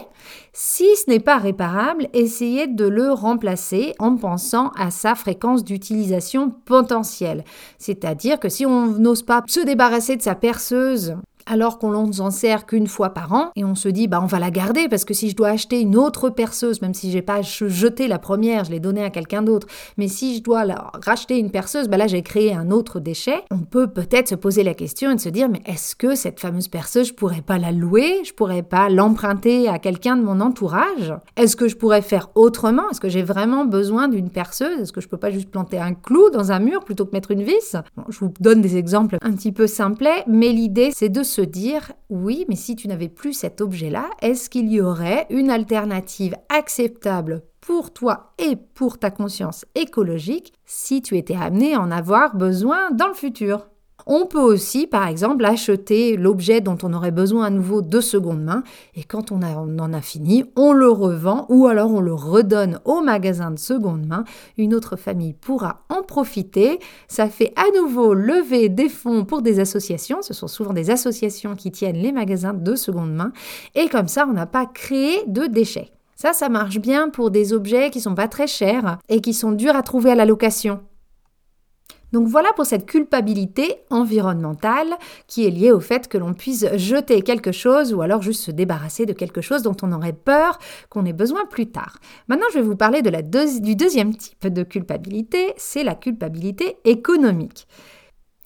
Si 0.54 0.86
ce 0.96 1.10
n'est 1.10 1.20
pas 1.20 1.36
réparable, 1.36 2.08
essayez 2.14 2.66
de 2.66 2.86
le 2.86 3.12
remplacer 3.12 3.94
en 3.98 4.16
pensant 4.16 4.70
à 4.70 4.90
sa 4.90 5.14
fréquence 5.14 5.64
d'utilisation 5.64 6.50
potentielle, 6.64 7.44
c'est-à-dire 7.78 8.21
que 8.40 8.48
si 8.48 8.64
on 8.66 8.86
n'ose 8.86 9.22
pas 9.22 9.42
se 9.46 9.60
débarrasser 9.60 10.16
de 10.16 10.22
sa 10.22 10.34
perceuse 10.34 11.16
alors 11.46 11.78
qu'on 11.78 11.90
n'en 11.90 12.30
sert 12.30 12.66
qu'une 12.66 12.86
fois 12.86 13.10
par 13.10 13.32
an 13.32 13.50
et 13.56 13.64
on 13.64 13.74
se 13.74 13.88
dit 13.88 14.08
bah 14.08 14.20
on 14.22 14.26
va 14.26 14.38
la 14.38 14.50
garder 14.50 14.88
parce 14.88 15.04
que 15.04 15.14
si 15.14 15.30
je 15.30 15.36
dois 15.36 15.48
acheter 15.48 15.80
une 15.80 15.96
autre 15.96 16.30
perceuse 16.30 16.82
même 16.82 16.94
si 16.94 17.10
j'ai 17.10 17.22
pas 17.22 17.42
jeté 17.42 18.08
la 18.08 18.18
première 18.18 18.64
je 18.64 18.70
l'ai 18.70 18.80
donnée 18.80 19.04
à 19.04 19.10
quelqu'un 19.10 19.42
d'autre 19.42 19.66
mais 19.96 20.08
si 20.08 20.36
je 20.36 20.42
dois 20.42 20.64
racheter 21.04 21.38
une 21.38 21.50
perceuse 21.50 21.88
bah 21.88 21.96
là 21.96 22.06
j'ai 22.06 22.22
créé 22.22 22.54
un 22.54 22.70
autre 22.70 23.00
déchet 23.00 23.42
on 23.50 23.58
peut 23.58 23.88
peut-être 23.88 24.28
se 24.28 24.34
poser 24.34 24.62
la 24.62 24.74
question 24.74 25.10
et 25.10 25.18
se 25.18 25.28
dire 25.28 25.48
mais 25.48 25.62
est-ce 25.66 25.96
que 25.96 26.14
cette 26.14 26.40
fameuse 26.40 26.68
perceuse 26.68 27.08
je 27.08 27.14
pourrais 27.14 27.42
pas 27.42 27.58
la 27.58 27.72
louer 27.72 28.22
je 28.24 28.32
pourrais 28.32 28.62
pas 28.62 28.88
l'emprunter 28.88 29.68
à 29.68 29.78
quelqu'un 29.78 30.16
de 30.16 30.22
mon 30.22 30.40
entourage? 30.40 31.14
Est-ce 31.36 31.56
que 31.56 31.68
je 31.68 31.76
pourrais 31.76 32.02
faire 32.02 32.30
autrement? 32.34 32.90
Est-ce 32.90 33.00
que 33.00 33.08
j'ai 33.08 33.22
vraiment 33.22 33.64
besoin 33.64 34.08
d'une 34.08 34.30
perceuse? 34.30 34.80
Est-ce 34.80 34.92
que 34.92 35.00
je 35.00 35.08
peux 35.08 35.16
pas 35.16 35.30
juste 35.30 35.50
planter 35.50 35.78
un 35.78 35.94
clou 35.94 36.30
dans 36.30 36.52
un 36.52 36.58
mur 36.58 36.84
plutôt 36.84 37.04
que 37.04 37.12
mettre 37.12 37.30
une 37.30 37.42
vis? 37.42 37.76
Je 38.08 38.18
vous 38.18 38.32
donne 38.40 38.60
des 38.60 38.76
exemples 38.76 39.16
un 39.22 39.32
petit 39.32 39.52
peu 39.52 39.66
simplets 39.66 40.24
mais 40.26 40.48
l'idée 40.48 40.90
c'est 40.94 41.08
de 41.08 41.22
se 41.32 41.40
dire 41.40 41.92
oui, 42.10 42.44
mais 42.48 42.56
si 42.56 42.76
tu 42.76 42.88
n'avais 42.88 43.08
plus 43.08 43.32
cet 43.32 43.60
objet-là, 43.60 44.10
est-ce 44.20 44.50
qu'il 44.50 44.70
y 44.70 44.80
aurait 44.80 45.26
une 45.30 45.50
alternative 45.50 46.36
acceptable 46.48 47.42
pour 47.60 47.92
toi 47.92 48.34
et 48.38 48.56
pour 48.56 48.98
ta 48.98 49.10
conscience 49.10 49.64
écologique 49.74 50.52
si 50.66 51.00
tu 51.00 51.16
étais 51.16 51.36
amené 51.36 51.74
à 51.74 51.80
en 51.80 51.90
avoir 51.90 52.36
besoin 52.36 52.90
dans 52.90 53.08
le 53.08 53.14
futur? 53.14 53.68
On 54.06 54.26
peut 54.26 54.40
aussi, 54.40 54.86
par 54.86 55.06
exemple, 55.06 55.44
acheter 55.44 56.16
l'objet 56.16 56.60
dont 56.60 56.78
on 56.82 56.92
aurait 56.92 57.10
besoin 57.10 57.46
à 57.46 57.50
nouveau 57.50 57.82
de 57.82 58.00
seconde 58.00 58.42
main 58.42 58.62
et 58.94 59.04
quand 59.04 59.32
on, 59.32 59.42
en 59.42 59.92
a 59.92 60.00
fini, 60.00 60.44
on 60.56 60.72
le 60.72 60.88
revend 60.88 61.46
ou 61.48 61.66
alors 61.66 61.92
on 61.92 62.00
le 62.00 62.14
redonne 62.14 62.80
au 62.84 63.00
magasin 63.00 63.50
de 63.50 63.58
seconde 63.58 64.06
main. 64.06 64.24
Une 64.58 64.74
autre 64.74 64.96
famille 64.96 65.34
pourra 65.34 65.82
en 65.88 66.02
profiter. 66.02 66.78
Ça 67.08 67.28
fait 67.28 67.52
à 67.56 67.64
nouveau 67.78 68.14
lever 68.14 68.68
des 68.68 68.88
fonds 68.88 69.24
pour 69.24 69.42
des 69.42 69.60
associations. 69.60 70.22
Ce 70.22 70.34
sont 70.34 70.48
souvent 70.48 70.72
des 70.72 70.90
associations 70.90 71.54
qui 71.54 71.70
tiennent 71.70 71.96
les 71.96 72.12
magasins 72.12 72.54
de 72.54 72.74
seconde 72.74 73.12
main 73.14 73.32
et 73.74 73.88
comme 73.88 74.08
ça, 74.08 74.26
on 74.28 74.32
n'a 74.32 74.46
pas 74.46 74.66
créé 74.66 75.24
de 75.26 75.46
déchets. 75.46 75.90
Ça, 76.16 76.32
ça 76.32 76.48
marche 76.48 76.78
bien 76.78 77.08
pour 77.08 77.30
des 77.30 77.52
objets 77.52 77.90
qui 77.90 78.00
sont 78.00 78.14
pas 78.14 78.28
très 78.28 78.46
chers 78.46 78.98
et 79.08 79.20
qui 79.20 79.34
sont 79.34 79.52
durs 79.52 79.74
à 79.74 79.82
trouver 79.82 80.12
à 80.12 80.14
la 80.14 80.24
location. 80.24 80.80
Donc 82.12 82.28
voilà 82.28 82.50
pour 82.54 82.66
cette 82.66 82.86
culpabilité 82.86 83.76
environnementale 83.90 84.88
qui 85.26 85.46
est 85.46 85.50
liée 85.50 85.72
au 85.72 85.80
fait 85.80 86.08
que 86.08 86.18
l'on 86.18 86.34
puisse 86.34 86.66
jeter 86.76 87.22
quelque 87.22 87.52
chose 87.52 87.94
ou 87.94 88.02
alors 88.02 88.22
juste 88.22 88.44
se 88.44 88.50
débarrasser 88.50 89.06
de 89.06 89.12
quelque 89.12 89.40
chose 89.40 89.62
dont 89.62 89.76
on 89.82 89.92
aurait 89.92 90.12
peur 90.12 90.58
qu'on 90.90 91.06
ait 91.06 91.12
besoin 91.12 91.46
plus 91.46 91.66
tard. 91.66 91.98
Maintenant, 92.28 92.46
je 92.50 92.58
vais 92.58 92.64
vous 92.64 92.76
parler 92.76 93.02
du 93.02 93.74
deuxième 93.74 94.14
type 94.14 94.48
de 94.48 94.62
culpabilité, 94.62 95.54
c'est 95.56 95.84
la 95.84 95.94
culpabilité 95.94 96.76
économique. 96.84 97.66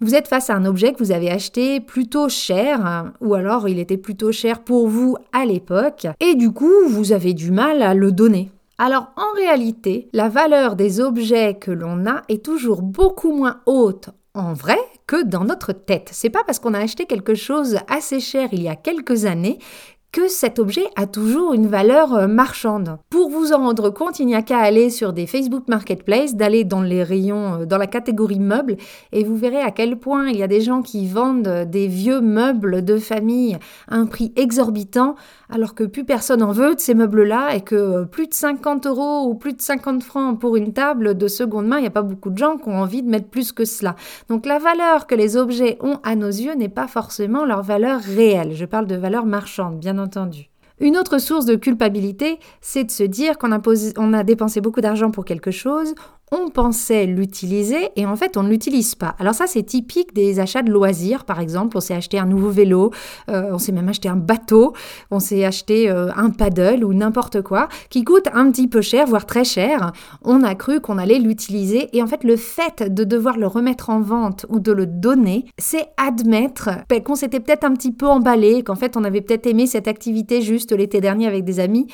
Vous 0.00 0.14
êtes 0.14 0.28
face 0.28 0.50
à 0.50 0.54
un 0.54 0.66
objet 0.66 0.92
que 0.92 0.99
vous 0.99 1.11
avez 1.11 1.30
acheté 1.30 1.80
plutôt 1.80 2.28
cher, 2.28 3.12
ou 3.23 3.32
alors 3.32 3.66
il 3.66 3.78
était 3.78 3.96
plutôt 3.96 4.30
cher 4.30 4.62
pour 4.62 4.88
vous 4.88 5.16
à 5.32 5.46
l'époque, 5.46 6.06
et 6.20 6.35
du 6.35 6.52
coup 6.52 6.87
vous 6.87 7.12
avez 7.12 7.32
du 7.32 7.50
mal 7.50 7.80
à 7.80 7.94
le 7.94 8.12
donner. 8.12 8.50
Alors 8.78 9.11
en 9.16 9.35
réalité, 9.35 10.11
la 10.12 10.28
valeur 10.28 10.76
des 10.76 11.00
objets 11.00 11.54
que 11.54 11.71
l'on 11.71 12.06
a 12.06 12.23
est 12.28 12.45
toujours 12.45 12.83
beaucoup 12.83 13.33
moins 13.33 13.62
haute 13.64 14.11
en 14.35 14.52
vrai 14.52 14.78
que 15.06 15.25
dans 15.25 15.45
notre 15.45 15.73
tête. 15.73 16.11
C'est 16.12 16.28
pas 16.28 16.45
parce 16.45 16.59
qu'on 16.59 16.75
a 16.75 16.80
acheté 16.80 17.06
quelque 17.06 17.35
chose 17.35 17.78
assez 17.88 18.21
cher 18.21 18.50
il 18.52 18.62
y 18.62 18.68
a 18.68 18.76
quelques 18.76 19.25
années 19.25 19.59
que 20.16 20.28
cet 20.28 20.58
objet 20.58 20.87
a 20.96 21.06
toujours 21.06 21.52
une 21.52 21.66
valeur 21.66 22.14
euh, 22.14 22.26
marchande. 22.26 22.96
Pour 23.11 23.28
vous 23.28 23.52
en 23.52 23.58
rendre 23.58 23.90
compte, 23.90 24.18
il 24.18 24.25
n'y 24.25 24.35
a 24.35 24.40
qu'à 24.40 24.61
aller 24.61 24.88
sur 24.88 25.12
des 25.12 25.26
Facebook 25.26 25.64
Marketplace, 25.68 26.37
d'aller 26.37 26.64
dans 26.64 26.80
les 26.80 27.02
rayons, 27.02 27.61
euh, 27.61 27.66
dans 27.66 27.76
la 27.76 27.87
catégorie 27.87 28.40
meubles, 28.40 28.78
et 29.12 29.25
vous 29.25 29.37
verrez 29.37 29.61
à 29.61 29.70
quel 29.73 29.99
point 29.99 30.28
il 30.30 30.38
y 30.38 30.42
a 30.42 30.49
des 30.49 30.62
gens 30.62 30.80
qui 30.80 31.06
vendent 31.06 31.66
des 31.70 31.87
vieux 31.87 32.23
meubles 32.23 32.82
de 32.82 32.96
famille 32.96 33.58
à 33.88 33.96
un 33.96 34.06
prix 34.06 34.32
exorbitant, 34.37 35.16
alors 35.50 35.75
que 35.75 35.85
plus 35.85 36.04
personne 36.04 36.42
en 36.42 36.50
veut 36.50 36.75
de 36.75 36.80
ces 36.80 36.94
meubles-là, 36.94 37.54
et 37.54 37.61
que 37.61 38.04
plus 38.04 38.26
de 38.26 38.32
50 38.32 38.87
euros 38.87 39.26
ou 39.28 39.35
plus 39.35 39.52
de 39.52 39.61
50 39.61 40.02
francs 40.02 40.40
pour 40.40 40.56
une 40.56 40.73
table 40.73 41.18
de 41.18 41.28
seconde 41.28 41.66
main, 41.66 41.76
il 41.76 41.82
n'y 41.82 41.88
a 41.88 41.90
pas 41.90 42.00
beaucoup 42.00 42.30
de 42.30 42.38
gens 42.38 42.56
qui 42.56 42.70
ont 42.70 42.80
envie 42.80 43.02
de 43.02 43.11
mettre 43.11 43.28
plus 43.28 43.52
que 43.52 43.66
cela. 43.66 43.96
Donc 44.30 44.46
la 44.46 44.58
valeur 44.58 45.06
que 45.06 45.14
les 45.14 45.37
objets 45.37 45.76
ont 45.82 45.99
à 46.04 46.16
nos 46.16 46.26
yeux 46.26 46.54
n'est 46.54 46.70
pas 46.70 46.88
forcément 46.88 47.44
leur 47.44 47.62
valeur 47.62 48.00
réelle. 48.00 48.54
Je 48.54 48.64
parle 48.64 48.87
de 48.87 48.96
valeur 48.96 49.26
marchande, 49.26 49.78
bien 49.78 49.99
entendu. 49.99 50.05
Une 50.78 50.98
autre 50.98 51.18
source 51.18 51.46
de 51.46 51.54
culpabilité, 51.54 52.38
c'est 52.60 52.84
de 52.84 52.90
se 52.90 53.02
dire 53.02 53.38
qu'on 53.38 53.52
a, 53.52 54.25
dépensé 54.25 54.60
beaucoup 54.60 54.82
d'argent 54.82 55.10
pour 55.10 55.25
quelque 55.25 55.50
chose, 55.50 55.94
on 56.33 56.49
pensait 56.49 57.06
l'utiliser 57.06 57.90
et 57.95 58.04
en 58.04 58.16
fait 58.16 58.37
on 58.37 58.42
ne 58.42 58.49
l'utilise 58.49 58.95
pas. 58.95 59.14
Alors 59.18 59.35
ça 59.35 59.47
c'est 59.47 59.62
typique 59.62 60.12
des 60.12 60.40
achats 60.40 60.62
de 60.62 60.71
loisirs 60.71 61.25
par 61.25 61.40
exemple, 61.40 61.76
on 61.76 61.80
s'est 61.80 61.95
acheté 61.95 62.18
un 62.18 62.26
nouveau 62.26 62.50
vélo, 62.50 62.90
euh, 63.30 63.50
on 63.52 63.59
s'est 63.59 63.73
même 63.73 63.88
acheté 63.88 64.09
un 64.09 64.16
bateau, 64.16 64.73
on 65.11 65.21
s'est 65.21 65.45
acheté 65.45 65.88
euh, 65.88 66.11
un 66.16 66.30
paddle 66.30 66.85
ou 66.85 66.95
n'importe 66.95 67.42
quoi 67.42 67.68
qui 67.90 68.02
coûte 68.02 68.28
un 68.33 68.50
petit 68.50 68.66
peu 68.66 68.80
cher 68.80 69.06
voire 69.06 69.26
très 69.26 69.45
cher. 69.45 69.92
On 70.23 70.42
a 70.42 70.54
cru 70.54 70.80
qu'on 70.80 70.99
allait 70.99 71.18
l'utiliser 71.18 71.97
et 71.97 72.02
en 72.02 72.06
fait 72.06 72.25
le 72.25 72.37
fait 72.37 72.92
de 72.92 73.04
devoir 73.04 73.38
le 73.38 73.47
remettre 73.47 73.90
en 73.90 74.00
vente 74.00 74.47
ou 74.49 74.59
de 74.59 74.73
le 74.73 74.87
donner, 74.87 75.47
c'est 75.59 75.87
admettre 75.97 76.71
qu'on 77.04 77.14
s'était 77.14 77.40
peut-être 77.40 77.64
un 77.64 77.75
petit 77.75 77.92
peu 77.92 78.06
emballé, 78.06 78.62
qu'en 78.62 78.75
fait 78.75 78.97
on 78.97 79.04
avait 79.04 79.21
peut-être 79.21 79.47
aimé 79.47 79.66
cette 79.66 79.87
activité 79.87 80.42
juste 80.42 80.73
l'été 80.73 81.00
dernier 81.00 81.28
avec 81.28 81.45
des 81.45 81.61
amis 81.61 81.87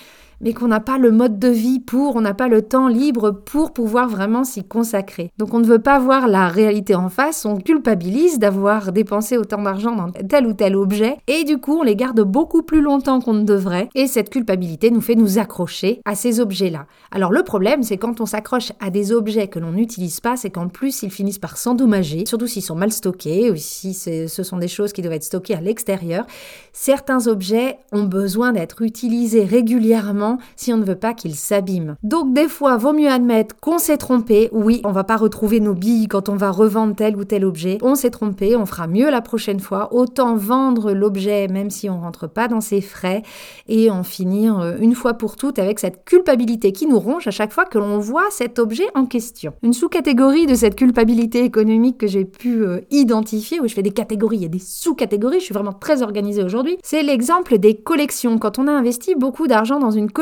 mais 0.42 0.52
qu'on 0.52 0.68
n'a 0.68 0.80
pas 0.80 0.98
le 0.98 1.10
mode 1.10 1.38
de 1.38 1.48
vie 1.48 1.80
pour, 1.80 2.16
on 2.16 2.20
n'a 2.20 2.34
pas 2.34 2.48
le 2.48 2.62
temps 2.62 2.88
libre 2.88 3.30
pour 3.30 3.72
pouvoir 3.72 4.08
vraiment 4.08 4.44
s'y 4.44 4.64
consacrer. 4.64 5.30
Donc 5.38 5.54
on 5.54 5.60
ne 5.60 5.64
veut 5.64 5.78
pas 5.78 5.98
voir 5.98 6.28
la 6.28 6.48
réalité 6.48 6.94
en 6.94 7.08
face, 7.08 7.44
on 7.44 7.58
culpabilise 7.58 8.38
d'avoir 8.38 8.92
dépensé 8.92 9.36
autant 9.36 9.62
d'argent 9.62 9.94
dans 9.94 10.10
tel 10.10 10.46
ou 10.46 10.52
tel 10.52 10.76
objet, 10.76 11.16
et 11.28 11.44
du 11.44 11.58
coup 11.58 11.78
on 11.78 11.82
les 11.82 11.96
garde 11.96 12.20
beaucoup 12.20 12.62
plus 12.62 12.80
longtemps 12.80 13.20
qu'on 13.20 13.34
ne 13.34 13.44
devrait, 13.44 13.88
et 13.94 14.06
cette 14.06 14.30
culpabilité 14.30 14.90
nous 14.90 15.00
fait 15.00 15.14
nous 15.14 15.38
accrocher 15.38 16.00
à 16.04 16.14
ces 16.14 16.40
objets-là. 16.40 16.86
Alors 17.10 17.32
le 17.32 17.42
problème, 17.42 17.82
c'est 17.82 17.96
quand 17.96 18.20
on 18.20 18.26
s'accroche 18.26 18.72
à 18.80 18.90
des 18.90 19.12
objets 19.12 19.48
que 19.48 19.58
l'on 19.58 19.72
n'utilise 19.72 20.20
pas, 20.20 20.36
c'est 20.36 20.50
qu'en 20.50 20.68
plus 20.68 21.02
ils 21.02 21.10
finissent 21.10 21.38
par 21.38 21.56
s'endommager, 21.56 22.24
surtout 22.26 22.46
s'ils 22.46 22.62
sont 22.62 22.74
mal 22.74 22.92
stockés, 22.92 23.50
ou 23.50 23.56
si 23.56 23.94
ce 23.94 24.26
sont 24.26 24.56
des 24.56 24.68
choses 24.68 24.92
qui 24.92 25.02
doivent 25.02 25.14
être 25.14 25.22
stockées 25.22 25.54
à 25.54 25.60
l'extérieur. 25.60 26.26
Certains 26.72 27.26
objets 27.26 27.78
ont 27.92 28.04
besoin 28.04 28.52
d'être 28.52 28.82
utilisés 28.82 29.44
régulièrement 29.44 30.31
si 30.56 30.72
on 30.72 30.76
ne 30.76 30.84
veut 30.84 30.96
pas 30.96 31.14
qu'il 31.14 31.34
s'abîme. 31.34 31.96
Donc 32.02 32.32
des 32.32 32.48
fois, 32.48 32.76
vaut 32.76 32.92
mieux 32.92 33.08
admettre 33.10 33.56
qu'on 33.60 33.78
s'est 33.78 33.96
trompé. 33.96 34.48
Oui, 34.52 34.80
on 34.84 34.92
va 34.92 35.04
pas 35.04 35.16
retrouver 35.16 35.60
nos 35.60 35.74
billes 35.74 36.08
quand 36.08 36.28
on 36.28 36.36
va 36.36 36.50
revendre 36.50 36.94
tel 36.94 37.16
ou 37.16 37.24
tel 37.24 37.44
objet. 37.44 37.78
On 37.82 37.94
s'est 37.94 38.10
trompé, 38.10 38.56
on 38.56 38.66
fera 38.66 38.86
mieux 38.86 39.10
la 39.10 39.20
prochaine 39.20 39.60
fois. 39.60 39.94
Autant 39.94 40.36
vendre 40.36 40.92
l'objet 40.92 41.48
même 41.48 41.70
si 41.70 41.88
on 41.88 42.00
rentre 42.00 42.26
pas 42.26 42.48
dans 42.48 42.60
ses 42.60 42.80
frais 42.80 43.22
et 43.68 43.90
en 43.90 44.02
finir 44.02 44.58
euh, 44.60 44.76
une 44.80 44.94
fois 44.94 45.14
pour 45.14 45.36
toutes 45.36 45.58
avec 45.58 45.78
cette 45.78 46.04
culpabilité 46.04 46.72
qui 46.72 46.86
nous 46.86 46.98
ronge 46.98 47.26
à 47.26 47.30
chaque 47.30 47.52
fois 47.52 47.64
que 47.64 47.78
l'on 47.78 47.98
voit 47.98 48.26
cet 48.30 48.58
objet 48.58 48.86
en 48.94 49.06
question. 49.06 49.52
Une 49.62 49.72
sous-catégorie 49.72 50.46
de 50.46 50.54
cette 50.54 50.76
culpabilité 50.76 51.44
économique 51.44 51.98
que 51.98 52.06
j'ai 52.06 52.24
pu 52.24 52.62
euh, 52.62 52.80
identifier, 52.90 53.60
où 53.60 53.68
je 53.68 53.74
fais 53.74 53.82
des 53.82 53.90
catégories 53.90 54.44
et 54.44 54.48
des 54.48 54.58
sous-catégories, 54.58 55.40
je 55.40 55.44
suis 55.44 55.54
vraiment 55.54 55.72
très 55.72 56.02
organisée 56.02 56.42
aujourd'hui, 56.42 56.78
c'est 56.82 57.02
l'exemple 57.02 57.58
des 57.58 57.74
collections. 57.74 58.38
Quand 58.38 58.58
on 58.58 58.66
a 58.66 58.72
investi 58.72 59.14
beaucoup 59.14 59.46
d'argent 59.46 59.78
dans 59.78 59.90
une 59.90 60.10
collection, 60.10 60.21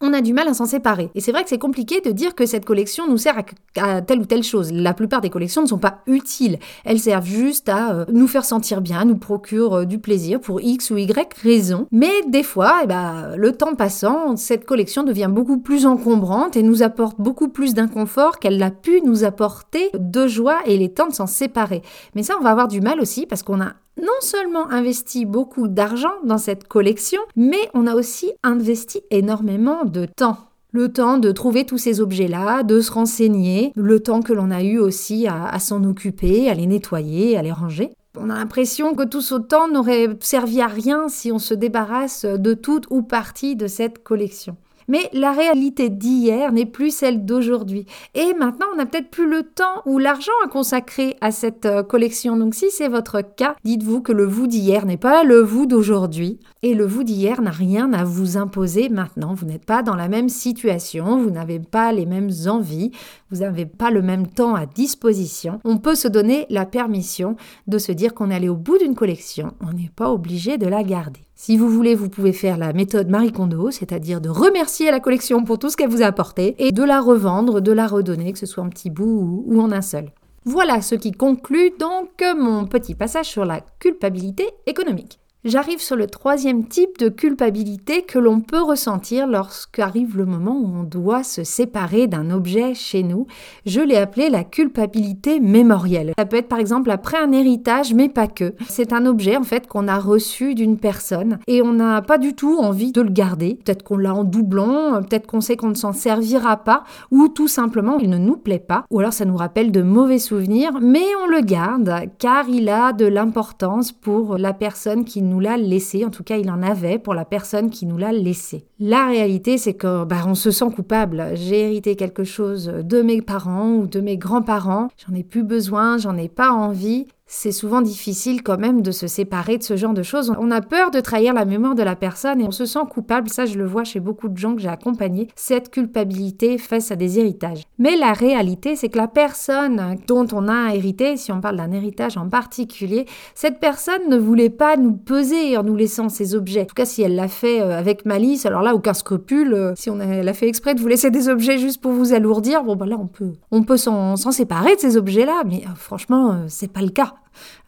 on 0.00 0.12
a 0.12 0.20
du 0.20 0.32
mal 0.32 0.48
à 0.48 0.54
s'en 0.54 0.66
séparer. 0.66 1.10
Et 1.14 1.20
c'est 1.20 1.32
vrai 1.32 1.42
que 1.42 1.48
c'est 1.48 1.58
compliqué 1.58 2.00
de 2.00 2.10
dire 2.10 2.34
que 2.34 2.46
cette 2.46 2.64
collection 2.64 3.08
nous 3.08 3.16
sert 3.16 3.42
à, 3.76 4.02
telle 4.02 4.20
ou 4.20 4.24
telle 4.24 4.42
chose. 4.42 4.72
La 4.72 4.94
plupart 4.94 5.20
des 5.20 5.30
collections 5.30 5.62
ne 5.62 5.66
sont 5.66 5.78
pas 5.78 6.00
utiles. 6.06 6.58
Elles 6.84 7.00
servent 7.00 7.26
juste 7.26 7.68
à 7.68 7.92
euh, 7.92 8.04
nous 8.12 8.26
faire 8.26 8.44
sentir 8.44 8.80
bien, 8.80 9.04
nous 9.04 9.16
procurent 9.16 9.80
euh, 9.80 9.84
du 9.84 9.98
plaisir 9.98 10.40
pour 10.40 10.60
X 10.60 10.90
ou 10.90 10.98
Y 10.98 11.34
raison. 11.42 11.86
Mais 11.92 12.22
des 12.28 12.42
fois, 12.42 12.80
eh 12.84 12.86
ben, 12.86 13.34
le 13.36 13.52
temps 13.52 13.74
passant, 13.74 14.36
cette 14.36 14.64
collection 14.64 15.02
devient 15.02 15.30
beaucoup 15.30 15.58
plus 15.58 15.86
encombrante 15.86 16.56
et 16.56 16.62
nous 16.62 16.82
apporte 16.82 17.20
beaucoup 17.20 17.48
plus 17.48 17.74
d'inconfort 17.74 18.38
qu'elle 18.38 18.62
a 18.62 18.70
pu 18.70 19.00
nous 19.02 19.24
apporter 19.24 19.90
de 19.98 20.26
joie 20.26 20.58
et 20.66 20.76
les 20.76 20.92
temps 20.92 21.08
de 21.08 21.14
s'en 21.14 21.26
séparer. 21.26 21.82
Mais 22.14 22.22
ça, 22.22 22.34
on 22.38 22.42
va 22.42 22.50
avoir 22.50 22.68
du 22.68 22.80
mal 22.80 23.00
aussi 23.00 23.26
parce 23.26 23.42
qu'on 23.42 23.60
a 23.60 23.72
non 23.98 24.08
seulement 24.20 24.70
investi 24.70 25.24
beaucoup 25.24 25.68
d'argent 25.68 26.12
dans 26.24 26.38
cette 26.38 26.68
collection, 26.68 27.20
mais 27.36 27.70
on 27.74 27.86
a 27.86 27.94
aussi 27.94 28.32
investi 28.42 29.02
énormément 29.10 29.84
de 29.84 30.06
temps. 30.06 30.38
Le 30.72 30.92
temps 30.92 31.18
de 31.18 31.32
trouver 31.32 31.64
tous 31.64 31.78
ces 31.78 32.00
objets-là, 32.00 32.62
de 32.62 32.80
se 32.80 32.92
renseigner, 32.92 33.72
le 33.74 34.00
temps 34.00 34.20
que 34.20 34.34
l'on 34.34 34.50
a 34.50 34.62
eu 34.62 34.78
aussi 34.78 35.26
à, 35.26 35.58
s'en 35.58 35.82
occuper, 35.84 36.50
à 36.50 36.54
les 36.54 36.66
nettoyer, 36.66 37.38
à 37.38 37.42
les 37.42 37.52
ranger. 37.52 37.90
On 38.18 38.30
a 38.30 38.34
l'impression 38.34 38.94
que 38.94 39.04
tout 39.04 39.20
ce 39.20 39.36
temps 39.36 39.68
n'aurait 39.68 40.08
servi 40.20 40.60
à 40.60 40.66
rien 40.66 41.08
si 41.08 41.32
on 41.32 41.38
se 41.38 41.54
débarrasse 41.54 42.24
de 42.24 42.54
toute 42.54 42.86
ou 42.90 43.02
partie 43.02 43.56
de 43.56 43.66
cette 43.66 44.02
collection. 44.02 44.56
Mais 44.88 45.10
la 45.12 45.32
réalité 45.32 45.90
d'hier 45.90 46.52
n'est 46.52 46.66
plus 46.66 46.90
celle 46.90 47.24
d'aujourd'hui. 47.24 47.86
Et 48.14 48.34
maintenant, 48.34 48.66
on 48.72 48.76
n'a 48.76 48.86
peut-être 48.86 49.10
plus 49.10 49.28
le 49.28 49.42
temps 49.42 49.82
ou 49.86 49.98
l'argent 49.98 50.32
à 50.44 50.48
consacrer 50.48 51.16
à 51.20 51.30
cette 51.30 51.66
euh, 51.66 51.82
collection. 51.82 52.36
Donc 52.36 52.54
si 52.54 52.70
c'est 52.70 52.88
votre 52.88 53.20
cas, 53.20 53.54
dites-vous 53.64 54.00
que 54.00 54.12
le 54.12 54.24
vous 54.24 54.46
d'hier 54.46 54.86
n'est 54.86 54.96
pas 54.96 55.24
le 55.24 55.40
vous 55.40 55.66
d'aujourd'hui. 55.66 56.40
Et 56.62 56.74
le 56.74 56.86
vous 56.86 57.04
d'hier 57.04 57.40
n'a 57.42 57.50
rien 57.50 57.92
à 57.92 58.04
vous 58.04 58.36
imposer 58.36 58.88
maintenant. 58.88 59.34
Vous 59.34 59.46
n'êtes 59.46 59.64
pas 59.64 59.82
dans 59.82 59.94
la 59.94 60.08
même 60.08 60.28
situation, 60.28 61.18
vous 61.22 61.30
n'avez 61.30 61.60
pas 61.60 61.92
les 61.92 62.06
mêmes 62.06 62.30
envies, 62.46 62.90
vous 63.30 63.38
n'avez 63.38 63.66
pas 63.66 63.90
le 63.90 64.02
même 64.02 64.26
temps 64.26 64.54
à 64.54 64.66
disposition. 64.66 65.60
On 65.64 65.78
peut 65.78 65.94
se 65.94 66.08
donner 66.08 66.46
la 66.50 66.66
permission 66.66 67.36
de 67.66 67.78
se 67.78 67.92
dire 67.92 68.14
qu'on 68.14 68.30
est 68.30 68.34
allé 68.34 68.48
au 68.48 68.56
bout 68.56 68.78
d'une 68.78 68.94
collection. 68.94 69.52
On 69.60 69.72
n'est 69.72 69.90
pas 69.94 70.10
obligé 70.10 70.58
de 70.58 70.66
la 70.66 70.82
garder. 70.82 71.27
Si 71.40 71.56
vous 71.56 71.68
voulez, 71.68 71.94
vous 71.94 72.08
pouvez 72.08 72.32
faire 72.32 72.58
la 72.58 72.72
méthode 72.72 73.08
Marie 73.08 73.30
Kondo, 73.30 73.70
c'est-à-dire 73.70 74.20
de 74.20 74.28
remercier 74.28 74.90
la 74.90 74.98
collection 74.98 75.44
pour 75.44 75.60
tout 75.60 75.70
ce 75.70 75.76
qu'elle 75.76 75.88
vous 75.88 76.02
a 76.02 76.06
apporté 76.06 76.56
et 76.58 76.72
de 76.72 76.82
la 76.82 77.00
revendre, 77.00 77.60
de 77.60 77.70
la 77.70 77.86
redonner, 77.86 78.32
que 78.32 78.40
ce 78.40 78.44
soit 78.44 78.64
en 78.64 78.68
petit 78.68 78.90
bout 78.90 79.44
ou 79.46 79.60
en 79.60 79.70
un 79.70 79.80
seul. 79.80 80.10
Voilà 80.44 80.82
ce 80.82 80.96
qui 80.96 81.12
conclut 81.12 81.70
donc 81.78 82.10
mon 82.36 82.66
petit 82.66 82.96
passage 82.96 83.26
sur 83.26 83.44
la 83.44 83.60
culpabilité 83.78 84.48
économique. 84.66 85.20
J'arrive 85.44 85.80
sur 85.80 85.94
le 85.94 86.08
troisième 86.08 86.66
type 86.66 86.98
de 86.98 87.08
culpabilité 87.08 88.02
que 88.02 88.18
l'on 88.18 88.40
peut 88.40 88.60
ressentir 88.60 89.28
lorsqu'arrive 89.28 90.16
le 90.16 90.26
moment 90.26 90.58
où 90.58 90.66
on 90.66 90.82
doit 90.82 91.22
se 91.22 91.44
séparer 91.44 92.08
d'un 92.08 92.32
objet 92.32 92.74
chez 92.74 93.04
nous. 93.04 93.28
Je 93.64 93.80
l'ai 93.80 93.98
appelé 93.98 94.30
la 94.30 94.42
culpabilité 94.42 95.38
mémorielle. 95.38 96.12
Ça 96.18 96.26
peut 96.26 96.38
être 96.38 96.48
par 96.48 96.58
exemple 96.58 96.90
après 96.90 97.18
un 97.18 97.30
héritage, 97.30 97.94
mais 97.94 98.08
pas 98.08 98.26
que. 98.26 98.56
C'est 98.68 98.92
un 98.92 99.06
objet 99.06 99.36
en 99.36 99.44
fait 99.44 99.68
qu'on 99.68 99.86
a 99.86 100.00
reçu 100.00 100.56
d'une 100.56 100.76
personne 100.76 101.38
et 101.46 101.62
on 101.62 101.72
n'a 101.72 102.02
pas 102.02 102.18
du 102.18 102.34
tout 102.34 102.58
envie 102.58 102.90
de 102.90 103.00
le 103.00 103.10
garder. 103.10 103.60
Peut-être 103.64 103.84
qu'on 103.84 103.96
l'a 103.96 104.16
en 104.16 104.24
doublon, 104.24 105.00
peut-être 105.04 105.28
qu'on 105.28 105.40
sait 105.40 105.56
qu'on 105.56 105.68
ne 105.68 105.74
s'en 105.74 105.92
servira 105.92 106.56
pas, 106.56 106.82
ou 107.12 107.28
tout 107.28 107.48
simplement 107.48 107.98
il 108.00 108.10
ne 108.10 108.18
nous 108.18 108.38
plaît 108.38 108.58
pas, 108.58 108.86
ou 108.90 108.98
alors 108.98 109.12
ça 109.12 109.24
nous 109.24 109.36
rappelle 109.36 109.70
de 109.70 109.82
mauvais 109.82 110.18
souvenirs, 110.18 110.72
mais 110.82 111.06
on 111.22 111.28
le 111.28 111.42
garde 111.42 112.10
car 112.18 112.48
il 112.48 112.68
a 112.68 112.92
de 112.92 113.06
l'importance 113.06 113.92
pour 113.92 114.36
la 114.36 114.52
personne 114.52 115.04
qui 115.04 115.27
nous 115.28 115.40
l'a 115.40 115.56
laissé, 115.56 116.04
en 116.04 116.10
tout 116.10 116.24
cas 116.24 116.38
il 116.38 116.50
en 116.50 116.62
avait 116.62 116.98
pour 116.98 117.14
la 117.14 117.24
personne 117.24 117.70
qui 117.70 117.86
nous 117.86 117.98
l'a 117.98 118.12
laissé. 118.12 118.66
La 118.80 119.06
réalité 119.06 119.58
c'est 119.58 119.74
que 119.74 120.04
bah, 120.04 120.24
on 120.26 120.34
se 120.34 120.50
sent 120.50 120.70
coupable. 120.74 121.30
J'ai 121.34 121.60
hérité 121.60 121.96
quelque 121.96 122.24
chose 122.24 122.66
de 122.66 123.02
mes 123.02 123.22
parents 123.22 123.72
ou 123.72 123.86
de 123.86 124.00
mes 124.00 124.16
grands-parents, 124.16 124.88
j'en 124.96 125.14
ai 125.14 125.22
plus 125.22 125.42
besoin, 125.44 125.98
j'en 125.98 126.16
ai 126.16 126.28
pas 126.28 126.50
envie 126.50 127.06
c'est 127.30 127.52
souvent 127.52 127.82
difficile 127.82 128.42
quand 128.42 128.58
même 128.58 128.80
de 128.80 128.90
se 128.90 129.06
séparer 129.06 129.58
de 129.58 129.62
ce 129.62 129.76
genre 129.76 129.92
de 129.92 130.02
choses. 130.02 130.32
On 130.40 130.50
a 130.50 130.62
peur 130.62 130.90
de 130.90 130.98
trahir 130.98 131.34
la 131.34 131.44
mémoire 131.44 131.74
de 131.74 131.82
la 131.82 131.94
personne 131.94 132.40
et 132.40 132.44
on 132.44 132.50
se 132.50 132.64
sent 132.64 132.80
coupable, 132.90 133.28
ça 133.28 133.44
je 133.44 133.58
le 133.58 133.66
vois 133.66 133.84
chez 133.84 134.00
beaucoup 134.00 134.28
de 134.28 134.36
gens 134.38 134.56
que 134.56 134.62
j'ai 134.62 134.68
accompagnés, 134.68 135.28
cette 135.36 135.70
culpabilité 135.70 136.56
face 136.56 136.90
à 136.90 136.96
des 136.96 137.18
héritages. 137.18 137.62
Mais 137.78 137.96
la 137.96 138.14
réalité, 138.14 138.76
c'est 138.76 138.88
que 138.88 138.96
la 138.96 139.08
personne 139.08 139.96
dont 140.06 140.26
on 140.32 140.48
a 140.48 140.74
hérité, 140.74 141.18
si 141.18 141.30
on 141.30 141.40
parle 141.40 141.56
d'un 141.56 141.70
héritage 141.70 142.16
en 142.16 142.28
particulier, 142.28 143.04
cette 143.34 143.60
personne 143.60 144.08
ne 144.08 144.16
voulait 144.16 144.50
pas 144.50 144.78
nous 144.78 144.94
peser 144.94 145.58
en 145.58 145.62
nous 145.62 145.76
laissant 145.76 146.08
ces 146.08 146.34
objets. 146.34 146.62
En 146.62 146.66
tout 146.66 146.74
cas, 146.74 146.86
si 146.86 147.02
elle 147.02 147.14
l'a 147.14 147.28
fait 147.28 147.60
euh, 147.60 147.78
avec 147.78 148.06
malice, 148.06 148.46
alors 148.46 148.62
là, 148.62 148.74
aucun 148.74 148.94
scrupule. 148.94 149.52
Euh, 149.52 149.72
si 149.76 149.90
on 149.90 149.96
l'a 149.96 150.34
fait 150.34 150.48
exprès 150.48 150.74
de 150.74 150.80
vous 150.80 150.88
laisser 150.88 151.10
des 151.10 151.28
objets 151.28 151.58
juste 151.58 151.82
pour 151.82 151.92
vous 151.92 152.14
alourdir, 152.14 152.64
bon 152.64 152.74
ben 152.74 152.86
là, 152.86 152.96
on 152.98 153.06
peut, 153.06 153.32
on 153.50 153.62
peut 153.62 153.76
s'en, 153.76 154.16
séparer 154.16 154.74
de 154.76 154.80
ces 154.80 154.96
objets-là, 154.96 155.42
mais 155.46 155.62
euh, 155.66 155.74
franchement, 155.76 156.44
c'est 156.48 156.72
pas 156.72 156.80
le 156.80 156.88
cas. 156.88 157.17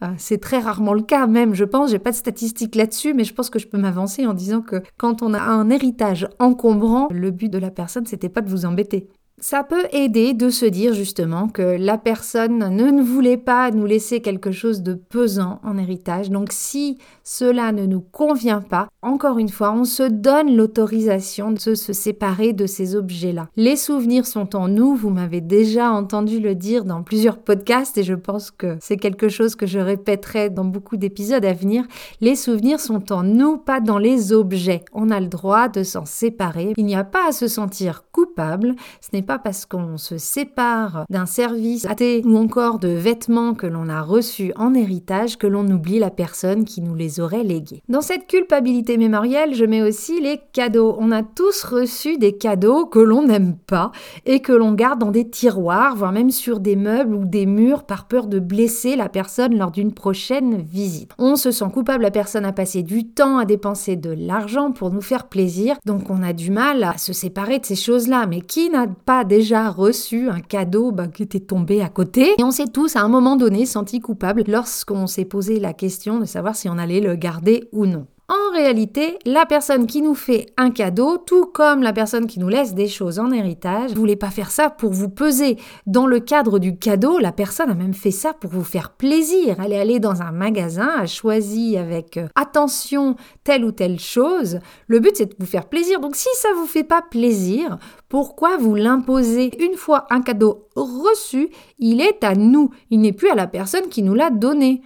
Euh, 0.03 0.09
c'est 0.19 0.41
très 0.41 0.59
rarement 0.59 0.95
le 0.95 1.03
cas 1.03 1.27
même, 1.27 1.55
je 1.55 1.65
pense. 1.65 1.91
J'ai 1.91 1.99
pas 1.99 2.11
de 2.11 2.17
statistiques 2.17 2.75
là-dessus, 2.75 3.15
mais 3.15 3.25
je 3.25 3.35
pense 3.35 3.51
que 3.51 3.59
je 3.59 3.67
peux 3.67 3.79
m'avancer 3.79 4.27
en 4.27 4.35
disant 4.35 4.63
que 4.63 4.83
quand 4.97 5.23
on 5.23 5.35
a 5.35 5.41
un 5.41 5.71
héritage 5.71 6.29
encombrant, 6.39 7.09
le 7.11 7.31
but 7.31 7.49
de 7.49 7.59
la 7.59 7.71
personne, 7.71 8.07
c'était 8.07 8.29
pas 8.29 8.41
de 8.41 8.51
vous 8.51 8.65
embêter. 8.65 9.09
Ça 9.43 9.65
peut 9.65 9.87
aider 9.93 10.35
de 10.35 10.51
se 10.51 10.67
dire 10.67 10.93
justement 10.93 11.49
que 11.49 11.63
la 11.63 11.97
personne 11.97 12.59
ne 12.59 13.03
voulait 13.03 13.39
pas 13.39 13.71
nous 13.71 13.87
laisser 13.87 14.21
quelque 14.21 14.51
chose 14.51 14.83
de 14.83 14.93
pesant 14.93 15.61
en 15.65 15.79
héritage. 15.79 16.29
Donc 16.29 16.49
si 16.51 16.99
cela 17.25 17.73
ne 17.73 17.87
nous 17.87 18.03
convient 18.03 18.61
pas, 18.61 18.89
encore 19.01 19.39
une 19.39 19.49
fois, 19.49 19.73
on 19.73 19.85
se 19.85 20.03
donne 20.03 20.55
l'autorisation 20.55 21.53
de 21.53 21.59
se 21.59 21.95
séparer 21.95 22.53
de 22.53 22.67
ces 22.67 22.95
objets-là. 22.95 23.49
Les 23.57 23.77
souvenirs 23.77 24.27
sont 24.27 24.55
en 24.55 24.69
nous, 24.69 24.95
vous 24.95 25.09
m'avez 25.09 25.41
déjà 25.41 25.91
entendu 25.91 26.39
le 26.39 26.55
dire 26.55 26.85
dans 26.85 27.03
plusieurs 27.03 27.39
podcasts 27.39 27.97
et 27.97 28.03
je 28.03 28.15
pense 28.15 28.51
que 28.51 28.77
c'est 28.83 28.99
quelque 28.99 29.31
chose 29.31 29.55
que 29.57 29.67
je 29.67 29.79
répéterai 29.79 30.51
dans 30.51 30.67
beaucoup 30.67 30.99
d'épisodes 30.99 31.47
à 31.47 31.55
venir. 31.55 31.85
Les 32.21 32.37
souvenirs 32.37 32.79
sont 32.79 33.11
en 33.11 33.23
nous, 33.23 33.57
pas 33.57 33.81
dans 33.81 33.99
les 33.99 34.35
objets. 34.35 34.85
On 34.93 35.09
a 35.09 35.19
le 35.19 35.29
droit 35.29 35.69
de 35.69 35.83
s'en 35.83 36.05
séparer. 36.05 36.75
Il 36.77 36.85
n'y 36.85 36.95
a 36.95 37.05
pas 37.05 37.29
à 37.29 37.33
se 37.33 37.49
sentir 37.49 38.05
coupable. 38.13 38.75
Ce 39.01 39.09
n'est 39.15 39.23
parce 39.39 39.67
qu'on 39.67 39.97
se 39.97 40.19
sépare 40.19 41.05
d'un 41.11 41.27
service 41.27 41.85
athée 41.87 42.23
ou 42.25 42.37
encore 42.37 42.79
de 42.79 42.89
vêtements 42.89 43.55
que 43.55 43.67
l'on 43.67 43.89
a 43.89 44.03
reçus 44.03 44.53
en 44.57 44.75
héritage 44.75 45.39
que 45.39 45.47
l'on 45.47 45.67
oublie 45.69 45.99
la 45.99 46.11
personne 46.11 46.65
qui 46.65 46.81
nous 46.81 46.95
les 46.95 47.21
aurait 47.21 47.45
légués. 47.45 47.83
Dans 47.89 48.01
cette 48.01 48.27
culpabilité 48.27 48.97
mémorielle, 48.97 49.55
je 49.55 49.65
mets 49.65 49.83
aussi 49.83 50.21
les 50.21 50.41
cadeaux. 50.53 50.97
On 50.99 51.13
a 51.13 51.23
tous 51.23 51.65
reçu 51.65 52.19
des 52.19 52.37
cadeaux 52.37 52.87
que 52.87 52.99
l'on 52.99 53.27
n'aime 53.27 53.57
pas 53.67 53.93
et 54.27 54.41
que 54.41 54.53
l'on 54.53 54.73
garde 54.73 54.99
dans 54.99 55.11
des 55.11 55.29
tiroirs, 55.29 55.97
voire 55.97 56.13
même 56.13 56.31
sur 56.31 56.61
des 56.61 56.77
meubles 56.77 57.15
ou 57.15 57.25
des 57.25 57.47
murs 57.47 57.85
par 57.85 58.07
peur 58.07 58.27
de 58.27 58.39
blesser 58.39 58.97
la 58.97 59.09
personne 59.09 59.57
lors 59.57 59.71
d'une 59.71 59.93
prochaine 59.93 60.63
visite. 60.63 61.13
On 61.19 61.37
se 61.37 61.51
sent 61.51 61.71
coupable, 61.73 62.03
la 62.03 62.11
personne 62.11 62.45
a 62.45 62.53
passé 62.53 62.83
du 62.83 63.07
temps 63.07 63.39
à 63.39 63.45
dépenser 63.45 63.97
de 63.97 64.11
l'argent 64.11 64.73
pour 64.73 64.91
nous 64.91 65.01
faire 65.01 65.29
plaisir, 65.29 65.77
donc 65.87 66.11
on 66.11 66.23
a 66.23 66.33
du 66.33 66.51
mal 66.51 66.83
à 66.83 66.99
se 66.99 67.13
séparer 67.13 67.59
de 67.59 67.67
ces 67.67 67.77
choses-là. 67.77 68.27
Mais 68.27 68.41
qui 68.41 68.71
n'a 68.71 68.87
pas 68.87 69.20
déjà 69.25 69.71
reçu 69.71 70.29
un 70.29 70.41
cadeau 70.41 70.93
bah, 70.93 71.09
qui 71.09 71.23
était 71.23 71.41
tombé 71.41 71.83
à 71.83 71.89
côté 71.89 72.35
Et 72.39 72.45
on 72.45 72.51
s'est 72.51 72.69
tous 72.73 72.97
à 72.97 73.03
un 73.03 73.09
moment 73.09 73.37
donné 73.37 73.67
senti 73.67 74.01
coupable 74.01 74.45
lorsqu'on 74.47 75.07
s'est 75.07 75.25
posé 75.25 75.61
la 75.61 75.73
question 75.73 76.19
de 76.19 76.25
savoir 76.25 76.55
si 76.57 76.69
on 76.69 76.79
allait 76.79 77.01
le 77.01 77.15
garder 77.17 77.69
ou 77.73 77.87
non. 77.87 78.07
En 78.33 78.53
réalité, 78.53 79.19
la 79.27 79.45
personne 79.45 79.89
qui 79.89 80.03
nous 80.03 80.15
fait 80.15 80.47
un 80.57 80.71
cadeau, 80.71 81.19
tout 81.19 81.47
comme 81.47 81.83
la 81.83 81.93
personne 81.93 82.29
qui 82.29 82.39
nous 82.39 82.49
laisse 82.49 82.75
des 82.75 82.87
choses 82.87 83.19
en 83.19 83.33
héritage, 83.33 83.91
ne 83.91 83.97
voulait 83.97 84.15
pas 84.15 84.31
faire 84.31 84.53
ça 84.53 84.71
pour 84.71 84.93
vous 84.93 85.09
peser. 85.09 85.57
Dans 85.87 86.07
le 86.07 86.21
cadre 86.21 86.61
du 86.61 86.79
cadeau, 86.79 87.19
la 87.19 87.33
personne 87.33 87.71
a 87.71 87.75
même 87.75 87.93
fait 87.93 88.13
ça 88.13 88.33
pour 88.33 88.53
vous 88.53 88.63
faire 88.63 88.91
plaisir. 88.91 89.57
Elle 89.59 89.73
est 89.73 89.81
allée 89.81 89.99
dans 89.99 90.23
un 90.23 90.31
magasin, 90.31 90.93
a 90.97 91.07
choisi 91.07 91.77
avec 91.77 92.19
euh, 92.19 92.29
attention 92.37 93.17
telle 93.43 93.65
ou 93.65 93.73
telle 93.73 93.99
chose. 93.99 94.61
Le 94.87 95.01
but, 95.01 95.17
c'est 95.17 95.27
de 95.27 95.35
vous 95.37 95.47
faire 95.47 95.69
plaisir. 95.69 95.99
Donc 95.99 96.15
si 96.15 96.29
ça 96.35 96.51
vous 96.55 96.67
fait 96.67 96.85
pas 96.85 97.03
plaisir, 97.03 97.79
pourquoi 98.09 98.59
vous 98.59 98.77
l'imposer 98.77 99.51
Une 99.61 99.75
fois 99.75 100.07
un 100.09 100.21
cadeau 100.21 100.69
reçu, 100.77 101.49
il 101.81 102.01
est 102.01 102.23
à 102.23 102.37
nous. 102.37 102.71
Il 102.91 103.01
n'est 103.01 103.13
plus 103.13 103.31
à 103.31 103.35
la 103.35 103.49
personne 103.49 103.89
qui 103.89 104.05
nous 104.05 104.15
l'a 104.15 104.31
donné. 104.31 104.83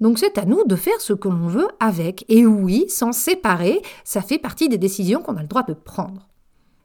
Donc 0.00 0.18
c'est 0.18 0.38
à 0.38 0.44
nous 0.44 0.64
de 0.64 0.76
faire 0.76 1.00
ce 1.00 1.12
que 1.12 1.28
l'on 1.28 1.48
veut 1.48 1.68
avec. 1.80 2.24
Et 2.28 2.46
oui, 2.46 2.88
s'en 2.88 3.12
séparer, 3.12 3.80
ça 4.04 4.22
fait 4.22 4.38
partie 4.38 4.68
des 4.68 4.78
décisions 4.78 5.22
qu'on 5.22 5.36
a 5.36 5.42
le 5.42 5.48
droit 5.48 5.62
de 5.62 5.74
prendre. 5.74 6.28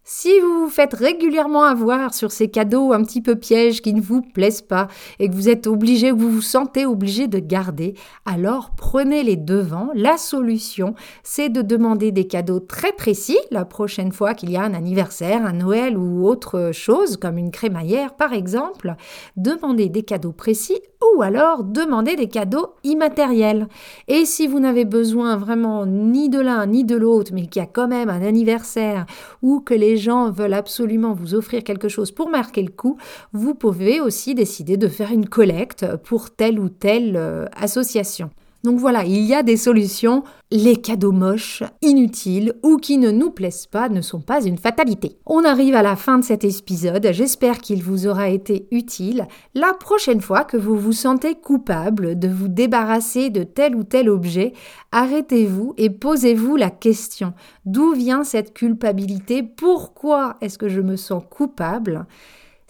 Si 0.04 0.40
vous 0.40 0.64
vous 0.64 0.70
faites 0.70 0.96
régulièrement 0.96 1.64
avoir 1.64 2.16
sur 2.16 2.32
ces 2.32 2.50
cadeaux 2.50 2.92
un 2.92 3.04
petit 3.04 3.22
peu 3.22 3.36
pièges 3.36 3.84
qui 3.84 3.94
ne 3.94 4.02
vous 4.02 4.24
plaisent 4.24 4.64
pas 4.64 4.88
et 5.20 5.30
que 5.30 5.36
vous 5.36 5.48
êtes 5.48 5.68
obligé, 5.68 6.12
ou 6.12 6.18
vous 6.18 6.32
vous 6.32 6.42
sentez 6.42 6.88
obligé 6.88 7.28
de 7.28 7.38
garder, 7.38 7.94
alors 8.26 8.72
prenez 8.76 9.22
les 9.22 9.36
devants. 9.36 9.90
La 9.94 10.18
solution, 10.18 10.96
c'est 11.22 11.50
de 11.50 11.62
demander 11.62 12.12
des 12.12 12.26
cadeaux 12.26 12.60
très 12.60 12.94
précis 12.94 13.38
la 13.52 13.64
prochaine 13.64 14.12
fois 14.12 14.34
qu'il 14.34 14.50
y 14.50 14.58
a 14.58 14.64
un 14.64 14.74
anniversaire, 14.74 15.46
un 15.46 15.54
Noël 15.54 15.96
ou 15.96 16.28
autre 16.28 16.72
chose, 16.74 17.18
comme 17.18 17.38
une 17.38 17.52
crémaillère 17.52 18.16
par 18.16 18.34
exemple. 18.34 18.96
Demandez 19.38 19.88
des 19.88 20.04
cadeaux 20.04 20.34
précis 20.34 20.82
ou 21.16 21.22
alors 21.22 21.64
demandez 21.64 22.16
des 22.16 22.28
cadeaux 22.28 22.74
immatériels. 22.84 23.68
Et 24.08 24.26
si 24.26 24.48
vous 24.48 24.60
n'avez 24.60 24.86
besoin 24.86 25.38
vraiment 25.38 25.86
ni 25.86 26.30
de 26.30 26.40
l'un 26.40 26.66
ni 26.66 26.84
de 26.84 26.96
l'autre, 26.96 27.32
mais 27.36 27.46
qu'il 27.46 27.62
y 27.62 27.66
a 27.66 27.70
quand 27.72 27.88
même 27.88 28.10
un 28.10 28.24
anniversaire 28.24 29.06
ou 29.44 29.60
que 29.60 29.76
les 29.76 29.91
gens 29.98 30.32
veulent 30.32 30.54
absolument 30.54 31.14
vous 31.14 31.36
offrir 31.36 31.64
quelque 31.64 31.90
chose 31.90 32.12
pour 32.12 32.30
marquer 32.30 32.62
le 32.62 32.72
coup, 32.72 32.98
vous 33.34 33.56
pouvez 33.56 34.02
aussi 34.02 34.36
décider 34.36 34.78
de 34.78 34.88
faire 34.88 35.12
une 35.12 35.28
collecte 35.28 35.86
pour 36.04 36.32
telle 36.32 36.60
ou 36.60 36.70
telle 36.70 37.16
euh, 37.16 37.46
association. 37.56 38.30
Donc 38.64 38.80
voilà, 38.80 39.04
il 39.04 39.24
y 39.24 39.34
a 39.34 39.44
des 39.44 39.58
solutions. 39.58 40.24
Les 40.52 40.76
cadeaux 40.76 41.14
moches, 41.14 41.64
inutiles 41.82 42.54
ou 42.62 42.78
qui 42.78 42.98
ne 42.98 43.10
nous 43.10 43.32
plaisent 43.32 43.68
pas 43.68 43.88
ne 43.90 44.02
sont 44.02 44.20
pas 44.20 44.44
une 44.44 44.58
fatalité. 44.58 45.18
On 45.26 45.46
arrive 45.46 45.76
à 45.76 45.82
la 45.82 45.96
fin 45.96 46.20
de 46.20 46.24
cet 46.24 46.44
épisode. 46.44 47.08
J'espère 47.12 47.60
qu'il 47.60 47.82
vous 47.82 48.06
aura 48.06 48.30
été 48.30 48.68
utile. 48.72 49.28
La 49.56 49.74
prochaine 49.74 50.20
fois 50.20 50.44
que 50.44 50.58
vous 50.58 50.78
vous 50.78 50.92
sentez 50.92 51.36
coupable 51.36 52.20
de 52.20 52.28
vous 52.28 52.50
débarrasser 52.50 53.30
de 53.30 53.44
tel 53.44 53.76
ou 53.76 53.84
tel 53.84 54.10
objet, 54.10 54.54
arrêtez-vous 54.92 55.74
et 55.78 55.90
posez-vous 55.90 56.58
la 56.58 56.70
question. 56.70 57.34
D'où 57.66 57.94
vient 57.94 58.24
cette 58.24 58.54
culpabilité? 58.54 59.42
Pourquoi 59.44 60.36
est-ce 60.42 60.58
que 60.58 60.70
je 60.70 60.82
me 60.82 60.98
sens 60.98 61.24
coupable? 61.30 62.06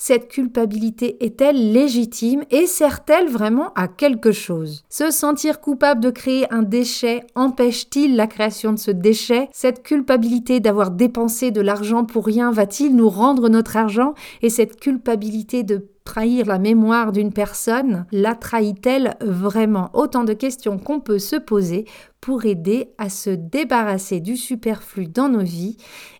Cette 0.04 0.30
culpabilité 0.30 1.24
est-elle 1.24 1.74
légitime 1.74 2.42
et 2.50 2.66
sert-elle 2.66 3.30
vraiment 3.30 3.72
à 3.76 3.88
quelque 3.88 4.32
chose? 4.32 4.84
Se 4.90 5.12
sentir 5.12 5.62
coupable 5.62 6.02
de 6.02 6.10
créer 6.10 6.52
un 6.52 6.64
déchet 6.64 7.22
empêche-t-il 7.36 8.16
la 8.16 8.26
création 8.26 8.74
de 8.74 8.80
ce 8.80 8.90
déchet? 8.90 9.48
Cette 9.54 9.84
culpabilité 9.84 10.60
d'avoir 10.60 10.90
dépensé 10.90 11.52
de 11.52 11.62
l'argent 11.62 12.04
pour 12.04 12.26
rien 12.26 12.50
va-t-il 12.50 12.96
nous 12.96 13.10
rendre 13.10 13.48
notre 13.48 13.78
argent? 13.78 14.16
Et 14.42 14.50
cette 14.50 14.80
culpabilité 14.80 15.62
de 15.62 15.86
trahir 16.04 16.46
la 16.46 16.60
mémoire 16.60 17.12
d'une 17.12 17.34
personne, 17.34 18.06
la 18.12 18.36
trahit-elle 18.36 19.16
vraiment? 19.22 19.90
Autant 19.94 20.24
de 20.24 20.34
questions 20.34 20.78
qu'on 20.78 21.00
peut 21.00 21.20
se 21.20 21.36
poser 21.36 21.86
pour 22.22 22.46
aider 22.46 22.90
à 23.00 23.10
se 23.10 23.32
débarrasser 23.32 24.20
du 24.20 24.38
superflu 24.38 25.08
dans 25.08 25.28
nos 25.28 25.42
vies 25.42 25.78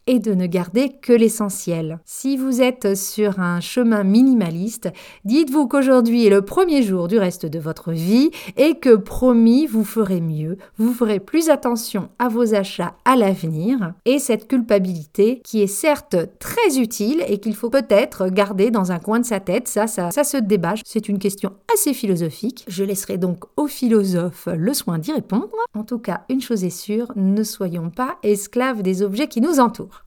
et 0.08 0.18
de 0.18 0.34
ne 0.34 0.48
garder 0.48 0.90
que 1.02 1.14
l'essentiel. 1.14 2.00
Si 2.06 2.38
vous 2.38 2.60
êtes 2.62 2.98
sur 2.98 3.40
un 3.40 3.60
chemin 3.60 4.04
minimaliste, 4.04 4.90
dites-vous 5.26 5.68
qu'aujourd'hui 5.68 6.26
est 6.26 6.32
le 6.32 6.42
premier 6.42 6.82
jour 6.82 7.08
du 7.08 7.20
reste 7.20 7.46
de 7.46 7.60
votre 7.60 7.92
vie 7.92 8.32
et 8.58 8.80
que 8.80 8.96
promis, 8.96 9.68
vous 9.68 9.84
ferez 9.84 10.20
mieux, 10.20 10.58
vous 10.78 10.92
ferez 10.92 11.20
plus 11.20 11.50
attention 11.50 12.10
à 12.18 12.30
vos 12.30 12.56
achats 12.56 12.96
à 13.06 13.16
l'avenir 13.16 13.94
et 14.06 14.18
cette 14.18 14.48
culpabilité 14.48 15.40
qui 15.44 15.62
est 15.62 15.68
certes 15.68 16.18
très 16.40 16.80
utile 16.80 17.24
et 17.28 17.38
qu'il 17.38 17.56
faut 17.56 17.70
peut-être 17.70 18.28
garder 18.30 18.72
dans 18.72 18.92
un 18.92 19.00
coin 19.00 19.20
de 19.20 19.26
sa 19.26 19.40
tête, 19.40 19.68
ça, 19.72 20.12
ça, 20.12 20.24
se 20.24 20.38
débat. 20.38 20.74
C'est 20.86 21.08
une 21.08 21.20
question 21.20 21.54
assez 21.74 21.94
philosophique. 21.94 22.66
Je 22.68 22.84
laisserai 22.84 23.18
donc 23.18 23.46
aux 23.58 23.68
philosophes 23.68 24.48
le 24.54 24.74
soin 24.74 25.00
d'y 25.00 25.12
répondre. 25.14 25.50
En 25.74 25.84
tout 25.84 26.00
cas, 26.00 26.22
une 26.30 26.42
chose 26.42 26.64
est 26.64 26.70
sûre, 26.70 27.12
ne 27.16 27.44
soyons 27.44 27.90
pas 27.90 28.18
esclaves 28.24 28.82
des 28.82 29.02
objets 29.02 29.28
qui 29.28 29.42
nous 29.42 29.60
entourent. 29.60 30.06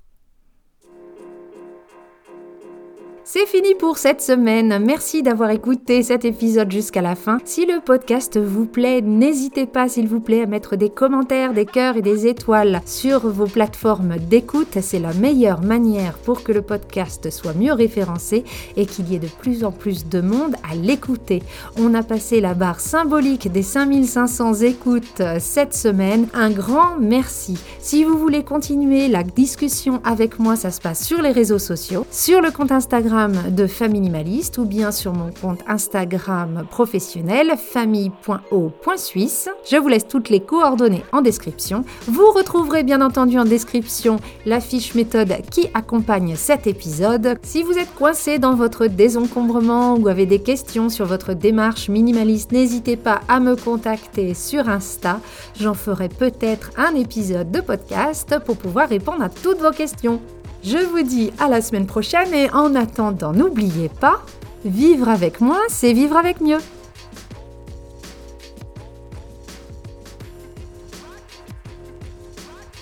C'est 3.26 3.46
fini 3.46 3.74
pour 3.74 3.96
cette 3.96 4.20
semaine. 4.20 4.84
Merci 4.84 5.22
d'avoir 5.22 5.48
écouté 5.48 6.02
cet 6.02 6.26
épisode 6.26 6.70
jusqu'à 6.70 7.00
la 7.00 7.14
fin. 7.14 7.38
Si 7.46 7.64
le 7.64 7.80
podcast 7.80 8.38
vous 8.38 8.66
plaît, 8.66 9.00
n'hésitez 9.00 9.64
pas 9.64 9.88
s'il 9.88 10.08
vous 10.08 10.20
plaît 10.20 10.42
à 10.42 10.46
mettre 10.46 10.76
des 10.76 10.90
commentaires, 10.90 11.54
des 11.54 11.64
cœurs 11.64 11.96
et 11.96 12.02
des 12.02 12.26
étoiles 12.26 12.82
sur 12.84 13.26
vos 13.26 13.46
plateformes 13.46 14.18
d'écoute. 14.18 14.78
C'est 14.82 14.98
la 14.98 15.14
meilleure 15.14 15.62
manière 15.62 16.18
pour 16.18 16.42
que 16.42 16.52
le 16.52 16.60
podcast 16.60 17.30
soit 17.30 17.54
mieux 17.54 17.72
référencé 17.72 18.44
et 18.76 18.84
qu'il 18.84 19.10
y 19.10 19.14
ait 19.14 19.20
de 19.20 19.28
plus 19.40 19.64
en 19.64 19.72
plus 19.72 20.06
de 20.06 20.20
monde 20.20 20.56
à 20.70 20.74
l'écouter. 20.74 21.42
On 21.78 21.94
a 21.94 22.02
passé 22.02 22.42
la 22.42 22.52
barre 22.52 22.80
symbolique 22.80 23.50
des 23.50 23.62
5500 23.62 24.52
écoutes 24.56 25.22
cette 25.38 25.72
semaine. 25.72 26.28
Un 26.34 26.50
grand 26.50 26.98
merci. 27.00 27.56
Si 27.78 28.04
vous 28.04 28.18
voulez 28.18 28.44
continuer 28.44 29.08
la 29.08 29.22
discussion 29.22 30.02
avec 30.04 30.38
moi, 30.38 30.56
ça 30.56 30.70
se 30.70 30.82
passe 30.82 31.02
sur 31.02 31.22
les 31.22 31.32
réseaux 31.32 31.58
sociaux, 31.58 32.06
sur 32.10 32.42
le 32.42 32.50
compte 32.50 32.70
Instagram 32.70 33.13
de 33.14 33.68
Famille 33.68 34.00
Minimaliste 34.00 34.59
ou 34.59 34.64
bien 34.64 34.90
sur 34.90 35.12
mon 35.12 35.31
compte 35.31 35.61
Instagram 35.68 36.66
professionnel 36.68 37.53
famille.o.suisse. 37.57 39.48
Je 39.70 39.77
vous 39.77 39.87
laisse 39.87 40.09
toutes 40.09 40.31
les 40.31 40.40
coordonnées 40.40 41.05
en 41.12 41.22
description. 41.22 41.85
Vous 42.09 42.29
retrouverez 42.33 42.83
bien 42.83 43.00
entendu 43.00 43.38
en 43.38 43.44
description 43.44 44.16
la 44.46 44.59
fiche 44.61 44.96
méthode 44.96 45.33
qui 45.48 45.68
accompagne 45.74 46.35
cet 46.35 46.66
épisode. 46.66 47.38
Si 47.44 47.62
vous 47.62 47.79
êtes 47.79 47.94
coincé 47.94 48.40
dans 48.40 48.57
votre 48.57 48.88
désencombrement 48.88 49.94
ou 49.94 50.09
avez 50.09 50.27
des 50.27 50.40
questions 50.40 50.88
sur 50.88 51.07
votre 51.07 51.35
démarche 51.35 51.88
minimaliste, 51.88 52.50
n'hésitez 52.50 52.96
pas 52.96 53.20
à 53.29 53.38
me 53.38 53.55
contacter 53.55 54.35
sur 54.35 54.68
Insta. 54.68 55.20
J'en 55.61 55.74
ferai 55.74 56.09
peut-être 56.09 56.72
un 56.77 56.96
épisode 56.96 57.53
de 57.53 57.61
podcast 57.61 58.40
pour 58.44 58.57
pouvoir 58.57 58.88
répondre 58.88 59.22
à 59.22 59.29
toutes 59.29 59.61
vos 59.61 59.70
questions. 59.70 60.20
Je 60.66 60.79
vous 60.79 61.03
dis 61.03 61.31
à 61.38 61.48
la 61.48 61.61
semaine 61.61 61.87
prochaine 61.87 62.33
et 62.33 62.48
en 62.50 62.74
attendant, 62.74 63.35
n'oubliez 63.35 63.90
pas, 63.90 64.22
vivre 64.64 65.11
avec 65.11 65.42
moi, 65.42 65.59
c'est 65.68 65.92
vivre 65.92 66.16
avec 66.16 66.40
mieux. 66.40 66.57